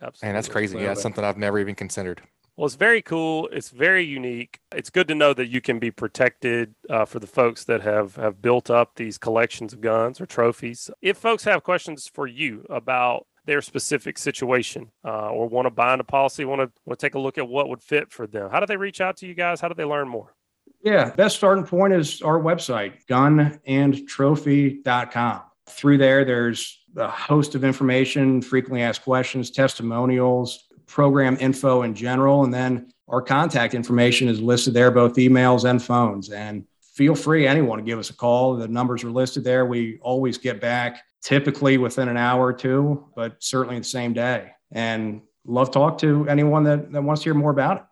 absolutely. 0.00 0.28
And 0.28 0.36
that's 0.36 0.48
crazy. 0.48 0.78
Yeah, 0.78 0.88
that's 0.88 1.02
something 1.02 1.24
I've 1.24 1.38
never 1.38 1.58
even 1.58 1.74
considered. 1.74 2.22
Well, 2.56 2.66
it's 2.66 2.76
very 2.76 3.00
cool. 3.00 3.48
It's 3.52 3.70
very 3.70 4.04
unique. 4.04 4.60
It's 4.74 4.90
good 4.90 5.08
to 5.08 5.14
know 5.14 5.32
that 5.32 5.46
you 5.46 5.62
can 5.62 5.78
be 5.78 5.90
protected 5.90 6.74
uh, 6.90 7.06
for 7.06 7.18
the 7.18 7.26
folks 7.26 7.64
that 7.64 7.80
have 7.80 8.16
have 8.16 8.42
built 8.42 8.68
up 8.68 8.96
these 8.96 9.16
collections 9.16 9.72
of 9.72 9.80
guns 9.80 10.20
or 10.20 10.26
trophies. 10.26 10.90
If 11.00 11.16
folks 11.16 11.44
have 11.44 11.62
questions 11.62 12.10
for 12.12 12.26
you 12.26 12.66
about 12.68 13.26
their 13.46 13.62
specific 13.62 14.18
situation 14.18 14.90
uh, 15.04 15.30
or 15.30 15.48
want 15.48 15.66
to 15.66 15.70
bind 15.70 16.02
a 16.02 16.04
policy, 16.04 16.44
want 16.44 16.60
to 16.60 16.70
want 16.84 17.00
to 17.00 17.06
take 17.06 17.14
a 17.14 17.18
look 17.18 17.38
at 17.38 17.48
what 17.48 17.70
would 17.70 17.82
fit 17.82 18.12
for 18.12 18.26
them, 18.26 18.50
how 18.50 18.60
do 18.60 18.66
they 18.66 18.76
reach 18.76 19.00
out 19.00 19.16
to 19.18 19.26
you 19.26 19.32
guys? 19.32 19.60
How 19.60 19.68
do 19.68 19.74
they 19.74 19.84
learn 19.84 20.08
more? 20.08 20.34
Yeah, 20.82 21.10
best 21.10 21.36
starting 21.36 21.64
point 21.64 21.94
is 21.94 22.22
our 22.22 22.38
website, 22.38 23.04
gunandtrophy.com. 23.06 25.42
Through 25.66 25.98
there, 25.98 26.24
there's 26.24 26.79
a 26.96 27.08
host 27.08 27.54
of 27.54 27.64
information, 27.64 28.42
frequently 28.42 28.82
asked 28.82 29.02
questions, 29.02 29.50
testimonials, 29.50 30.68
program 30.86 31.36
info 31.40 31.82
in 31.82 31.94
general. 31.94 32.44
And 32.44 32.52
then 32.52 32.92
our 33.08 33.22
contact 33.22 33.74
information 33.74 34.28
is 34.28 34.40
listed 34.40 34.74
there, 34.74 34.90
both 34.90 35.14
emails 35.14 35.68
and 35.68 35.82
phones. 35.82 36.30
And 36.30 36.64
feel 36.80 37.14
free, 37.14 37.46
anyone, 37.46 37.78
to 37.78 37.84
give 37.84 37.98
us 37.98 38.10
a 38.10 38.14
call. 38.14 38.56
The 38.56 38.68
numbers 38.68 39.04
are 39.04 39.10
listed 39.10 39.44
there. 39.44 39.66
We 39.66 39.98
always 40.02 40.38
get 40.38 40.60
back 40.60 41.02
typically 41.22 41.78
within 41.78 42.08
an 42.08 42.16
hour 42.16 42.46
or 42.46 42.52
two, 42.52 43.06
but 43.14 43.36
certainly 43.38 43.78
the 43.78 43.84
same 43.84 44.12
day. 44.12 44.50
And 44.72 45.22
love 45.44 45.68
to 45.68 45.74
talk 45.74 45.98
to 45.98 46.28
anyone 46.28 46.64
that, 46.64 46.92
that 46.92 47.02
wants 47.02 47.22
to 47.22 47.26
hear 47.26 47.34
more 47.34 47.50
about 47.50 47.78
it. 47.78 47.82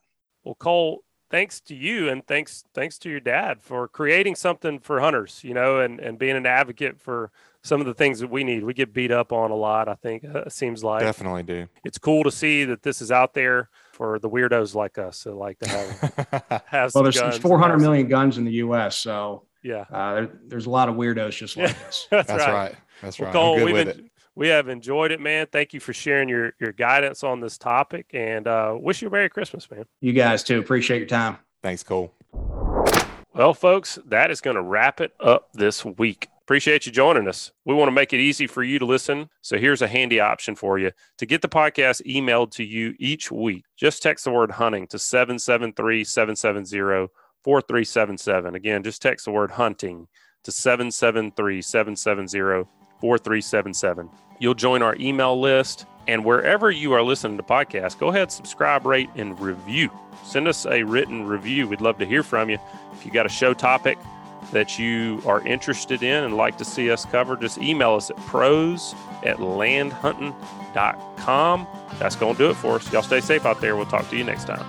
Well, 0.44 0.54
Cole, 0.54 1.02
thanks 1.30 1.60
to 1.60 1.74
you 1.74 2.08
and 2.08 2.26
thanks 2.26 2.64
thanks 2.74 2.98
to 2.98 3.10
your 3.10 3.20
dad 3.20 3.60
for 3.60 3.88
creating 3.88 4.34
something 4.34 4.78
for 4.78 5.00
hunters, 5.00 5.40
you 5.42 5.54
know, 5.54 5.80
and, 5.80 6.00
and 6.00 6.18
being 6.18 6.36
an 6.36 6.46
advocate 6.46 7.00
for 7.00 7.30
some 7.62 7.80
of 7.80 7.86
the 7.86 7.94
things 7.94 8.20
that 8.20 8.30
we 8.30 8.44
need. 8.44 8.64
We 8.64 8.74
get 8.74 8.92
beat 8.92 9.10
up 9.10 9.32
on 9.32 9.50
a 9.50 9.56
lot, 9.56 9.88
I 9.88 9.94
think, 9.94 10.24
uh, 10.24 10.48
seems 10.48 10.82
like. 10.84 11.00
Definitely 11.00 11.42
do. 11.42 11.68
It's 11.84 11.98
cool 11.98 12.24
to 12.24 12.30
see 12.30 12.64
that 12.64 12.82
this 12.82 13.02
is 13.02 13.10
out 13.10 13.34
there 13.34 13.68
for 13.92 14.18
the 14.18 14.30
weirdos 14.30 14.74
like 14.74 14.96
us 14.96 15.24
that 15.24 15.34
like 15.34 15.58
to 15.58 15.68
have, 15.68 16.62
have 16.66 16.94
well, 16.94 17.02
there's, 17.02 17.16
there's 17.16 17.38
400 17.38 17.78
million 17.78 18.08
guns 18.08 18.38
in 18.38 18.44
the 18.44 18.52
U.S., 18.52 18.96
so 18.96 19.44
yeah, 19.62 19.84
uh, 19.90 20.14
there, 20.14 20.30
there's 20.46 20.66
a 20.66 20.70
lot 20.70 20.88
of 20.88 20.94
weirdos 20.94 21.32
just 21.32 21.56
like 21.56 21.70
us. 21.88 22.06
That's, 22.10 22.28
That's 22.28 22.44
right. 22.44 22.52
right. 22.52 22.74
That's 23.02 23.18
well, 23.18 23.26
right. 23.26 23.32
Cole, 23.32 23.64
we've 23.64 23.76
en- 23.76 24.10
we 24.38 24.48
have 24.48 24.68
enjoyed 24.68 25.10
it, 25.10 25.20
man. 25.20 25.48
Thank 25.50 25.74
you 25.74 25.80
for 25.80 25.92
sharing 25.92 26.28
your 26.28 26.52
your 26.60 26.72
guidance 26.72 27.24
on 27.24 27.40
this 27.40 27.58
topic, 27.58 28.06
and 28.12 28.46
uh, 28.46 28.76
wish 28.78 29.02
you 29.02 29.08
a 29.08 29.10
Merry 29.10 29.28
Christmas, 29.28 29.68
man. 29.68 29.84
You 30.00 30.12
guys 30.12 30.44
too. 30.44 30.60
Appreciate 30.60 30.98
your 30.98 31.08
time. 31.08 31.38
Thanks, 31.60 31.82
Cole. 31.82 32.14
Well, 33.34 33.52
folks, 33.52 33.98
that 34.06 34.30
is 34.30 34.40
going 34.40 34.54
to 34.54 34.62
wrap 34.62 35.00
it 35.00 35.12
up 35.18 35.48
this 35.54 35.84
week. 35.84 36.28
Appreciate 36.42 36.86
you 36.86 36.92
joining 36.92 37.28
us. 37.28 37.50
We 37.64 37.74
want 37.74 37.88
to 37.88 37.92
make 37.92 38.12
it 38.12 38.20
easy 38.20 38.46
for 38.46 38.62
you 38.62 38.78
to 38.78 38.86
listen. 38.86 39.28
So 39.42 39.58
here's 39.58 39.82
a 39.82 39.88
handy 39.88 40.20
option 40.20 40.54
for 40.54 40.78
you. 40.78 40.92
To 41.18 41.26
get 41.26 41.42
the 41.42 41.48
podcast 41.48 42.06
emailed 42.06 42.52
to 42.52 42.64
you 42.64 42.94
each 42.98 43.30
week, 43.32 43.64
just 43.76 44.02
text 44.02 44.24
the 44.24 44.30
word 44.30 44.52
hunting 44.52 44.86
to 44.88 44.98
773 44.98 46.04
770 46.04 47.12
4377. 47.42 48.54
Again, 48.54 48.82
just 48.84 49.02
text 49.02 49.24
the 49.24 49.32
word 49.32 49.50
hunting 49.50 50.06
to 50.44 50.52
773 50.52 51.60
770 51.60 52.68
4377. 53.00 54.10
You'll 54.38 54.54
join 54.54 54.82
our 54.82 54.96
email 54.96 55.40
list. 55.40 55.86
And 56.06 56.24
wherever 56.24 56.70
you 56.70 56.94
are 56.94 57.02
listening 57.02 57.36
to 57.36 57.42
podcasts, 57.42 57.98
go 57.98 58.08
ahead, 58.08 58.32
subscribe, 58.32 58.86
rate, 58.86 59.10
and 59.14 59.38
review. 59.38 59.90
Send 60.24 60.48
us 60.48 60.64
a 60.64 60.82
written 60.82 61.26
review. 61.26 61.68
We'd 61.68 61.82
love 61.82 61.98
to 61.98 62.06
hear 62.06 62.22
from 62.22 62.48
you. 62.48 62.58
If 62.94 63.04
you 63.04 63.12
got 63.12 63.26
a 63.26 63.30
show 63.30 63.52
topic, 63.52 63.98
that 64.52 64.78
you 64.78 65.20
are 65.26 65.44
interested 65.46 66.02
in 66.02 66.24
and 66.24 66.34
like 66.36 66.58
to 66.58 66.64
see 66.64 66.90
us 66.90 67.04
cover, 67.04 67.36
just 67.36 67.58
email 67.58 67.94
us 67.94 68.10
at 68.10 68.16
pros 68.16 68.96
at 69.24 69.36
landhuntin.com. 69.36 71.66
That's 71.98 72.16
going 72.16 72.34
to 72.34 72.38
do 72.38 72.50
it 72.50 72.56
for 72.56 72.74
us. 72.76 72.92
Y'all 72.92 73.02
stay 73.02 73.20
safe 73.20 73.46
out 73.46 73.60
there. 73.60 73.76
We'll 73.76 73.86
talk 73.86 74.08
to 74.10 74.16
you 74.16 74.24
next 74.24 74.46
time. 74.46 74.66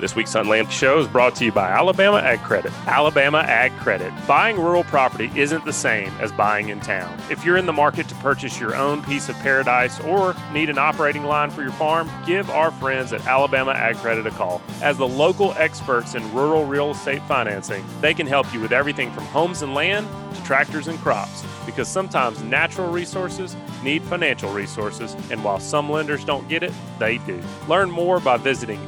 This 0.00 0.14
week's 0.14 0.32
Huntland 0.32 0.70
Show 0.70 1.00
is 1.00 1.08
brought 1.08 1.34
to 1.36 1.44
you 1.44 1.50
by 1.50 1.68
Alabama 1.70 2.18
Ag 2.18 2.38
Credit. 2.42 2.72
Alabama 2.86 3.38
Ag 3.38 3.76
Credit. 3.78 4.12
Buying 4.28 4.56
rural 4.56 4.84
property 4.84 5.28
isn't 5.34 5.64
the 5.64 5.72
same 5.72 6.12
as 6.20 6.30
buying 6.30 6.68
in 6.68 6.78
town. 6.78 7.18
If 7.30 7.44
you're 7.44 7.56
in 7.56 7.66
the 7.66 7.72
market 7.72 8.08
to 8.08 8.14
purchase 8.16 8.60
your 8.60 8.76
own 8.76 9.02
piece 9.02 9.28
of 9.28 9.34
paradise 9.40 9.98
or 9.98 10.36
need 10.52 10.70
an 10.70 10.78
operating 10.78 11.24
line 11.24 11.50
for 11.50 11.62
your 11.62 11.72
farm, 11.72 12.08
give 12.24 12.48
our 12.48 12.70
friends 12.70 13.12
at 13.12 13.26
Alabama 13.26 13.72
Ag 13.72 13.96
Credit 13.96 14.24
a 14.24 14.30
call. 14.30 14.62
As 14.82 14.98
the 14.98 15.08
local 15.08 15.52
experts 15.54 16.14
in 16.14 16.32
rural 16.32 16.64
real 16.64 16.92
estate 16.92 17.22
financing, 17.22 17.84
they 18.00 18.14
can 18.14 18.28
help 18.28 18.52
you 18.54 18.60
with 18.60 18.70
everything 18.70 19.10
from 19.10 19.24
homes 19.24 19.62
and 19.62 19.74
land 19.74 20.06
to 20.32 20.44
tractors 20.44 20.86
and 20.86 20.98
crops 21.00 21.44
because 21.66 21.88
sometimes 21.88 22.42
natural 22.42 22.90
resources 22.90 23.56
need 23.82 24.02
financial 24.02 24.50
resources, 24.52 25.14
and 25.30 25.44
while 25.44 25.60
some 25.60 25.90
lenders 25.90 26.24
don't 26.24 26.48
get 26.48 26.62
it, 26.62 26.72
they 26.98 27.18
do. 27.18 27.40
Learn 27.68 27.90
more 27.90 28.20
by 28.20 28.36
visiting 28.36 28.80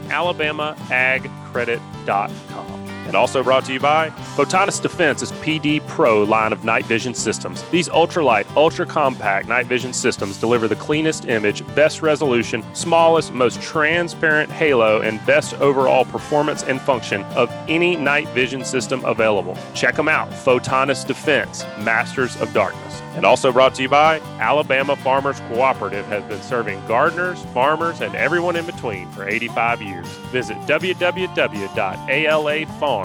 alabamaagcredit.com. 1.01 2.90
And 3.11 3.17
also 3.17 3.43
brought 3.43 3.65
to 3.65 3.73
you 3.73 3.81
by 3.81 4.11
Photonis 4.37 4.81
Defense's 4.81 5.33
PD 5.33 5.85
Pro 5.89 6.23
line 6.23 6.53
of 6.53 6.63
night 6.63 6.85
vision 6.85 7.13
systems. 7.13 7.61
These 7.71 7.89
ultralight, 7.89 8.47
ultra 8.55 8.87
compact 8.87 9.49
night 9.49 9.67
vision 9.67 9.93
systems 9.93 10.39
deliver 10.39 10.69
the 10.69 10.77
cleanest 10.77 11.25
image, 11.25 11.67
best 11.75 12.03
resolution, 12.03 12.63
smallest, 12.73 13.33
most 13.33 13.61
transparent 13.61 14.53
halo, 14.53 15.01
and 15.01 15.27
best 15.27 15.55
overall 15.55 16.05
performance 16.05 16.63
and 16.63 16.81
function 16.81 17.25
of 17.35 17.51
any 17.67 17.97
night 17.97 18.29
vision 18.29 18.65
system 18.65 19.05
available. 19.05 19.59
Check 19.75 19.97
them 19.97 20.09
out. 20.09 20.31
Photonis 20.31 21.05
Defense, 21.05 21.65
Masters 21.81 22.41
of 22.41 22.53
Darkness. 22.53 23.03
And 23.17 23.27
also 23.27 23.51
brought 23.51 23.75
to 23.75 23.83
you 23.83 23.89
by 23.89 24.21
Alabama 24.39 24.95
Farmers 24.95 25.41
Cooperative 25.49 26.07
has 26.07 26.23
been 26.27 26.41
serving 26.43 26.81
gardeners, 26.87 27.43
farmers, 27.47 28.03
and 28.03 28.15
everyone 28.15 28.55
in 28.55 28.67
between 28.67 29.11
for 29.11 29.29
85 29.29 29.83
years. 29.83 30.07
Visit 30.31 30.57
www.alafarm.com 30.59 33.00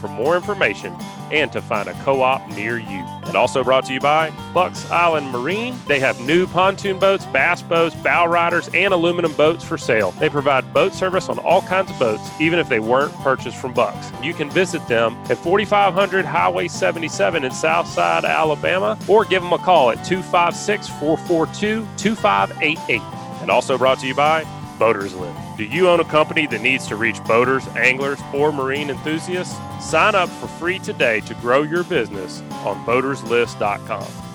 for 0.00 0.08
more 0.08 0.36
information 0.36 0.94
and 1.30 1.52
to 1.52 1.62
find 1.62 1.88
a 1.88 1.92
co-op 2.02 2.48
near 2.50 2.78
you. 2.78 3.04
And 3.24 3.36
also 3.36 3.62
brought 3.62 3.86
to 3.86 3.92
you 3.92 4.00
by 4.00 4.30
Buck's 4.52 4.90
Island 4.90 5.30
Marina. 5.30 5.78
They 5.86 6.00
have 6.00 6.20
new 6.20 6.46
pontoon 6.48 6.98
boats, 6.98 7.24
bass 7.26 7.62
boats, 7.62 7.94
bow 7.96 8.26
riders, 8.26 8.68
and 8.74 8.92
aluminum 8.92 9.32
boats 9.34 9.62
for 9.62 9.78
sale. 9.78 10.10
They 10.12 10.28
provide 10.28 10.74
boat 10.74 10.92
service 10.92 11.28
on 11.28 11.38
all 11.38 11.62
kinds 11.62 11.90
of 11.92 11.98
boats, 11.98 12.28
even 12.40 12.58
if 12.58 12.68
they 12.68 12.80
weren't 12.80 13.14
purchased 13.18 13.58
from 13.58 13.72
Bucks. 13.72 14.10
You 14.22 14.34
can 14.34 14.50
visit 14.50 14.86
them 14.88 15.14
at 15.30 15.38
4500 15.38 16.24
Highway 16.24 16.66
77 16.66 17.44
in 17.44 17.52
Southside, 17.52 18.24
Alabama, 18.24 18.98
or 19.06 19.24
give 19.24 19.42
them 19.42 19.52
a 19.52 19.58
call 19.58 19.90
at 19.90 20.04
256 20.04 20.88
442 20.88 21.86
2588. 21.96 23.00
And 23.40 23.50
also 23.50 23.78
brought 23.78 24.00
to 24.00 24.06
you 24.08 24.14
by 24.14 24.44
Boaters 24.80 25.14
List. 25.14 25.38
Do 25.58 25.64
you 25.64 25.88
own 25.88 26.00
a 26.00 26.04
company 26.04 26.46
that 26.46 26.62
needs 26.62 26.88
to 26.88 26.96
reach 26.96 27.22
boaters, 27.24 27.68
anglers, 27.76 28.18
or 28.34 28.50
marine 28.50 28.88
enthusiasts? 28.88 29.54
Sign 29.78 30.14
up 30.14 30.28
for 30.28 30.48
free 30.48 30.78
today 30.78 31.20
to 31.20 31.34
grow 31.34 31.62
your 31.62 31.84
business 31.84 32.40
on 32.64 32.84
boaterslist.com. 32.86 34.29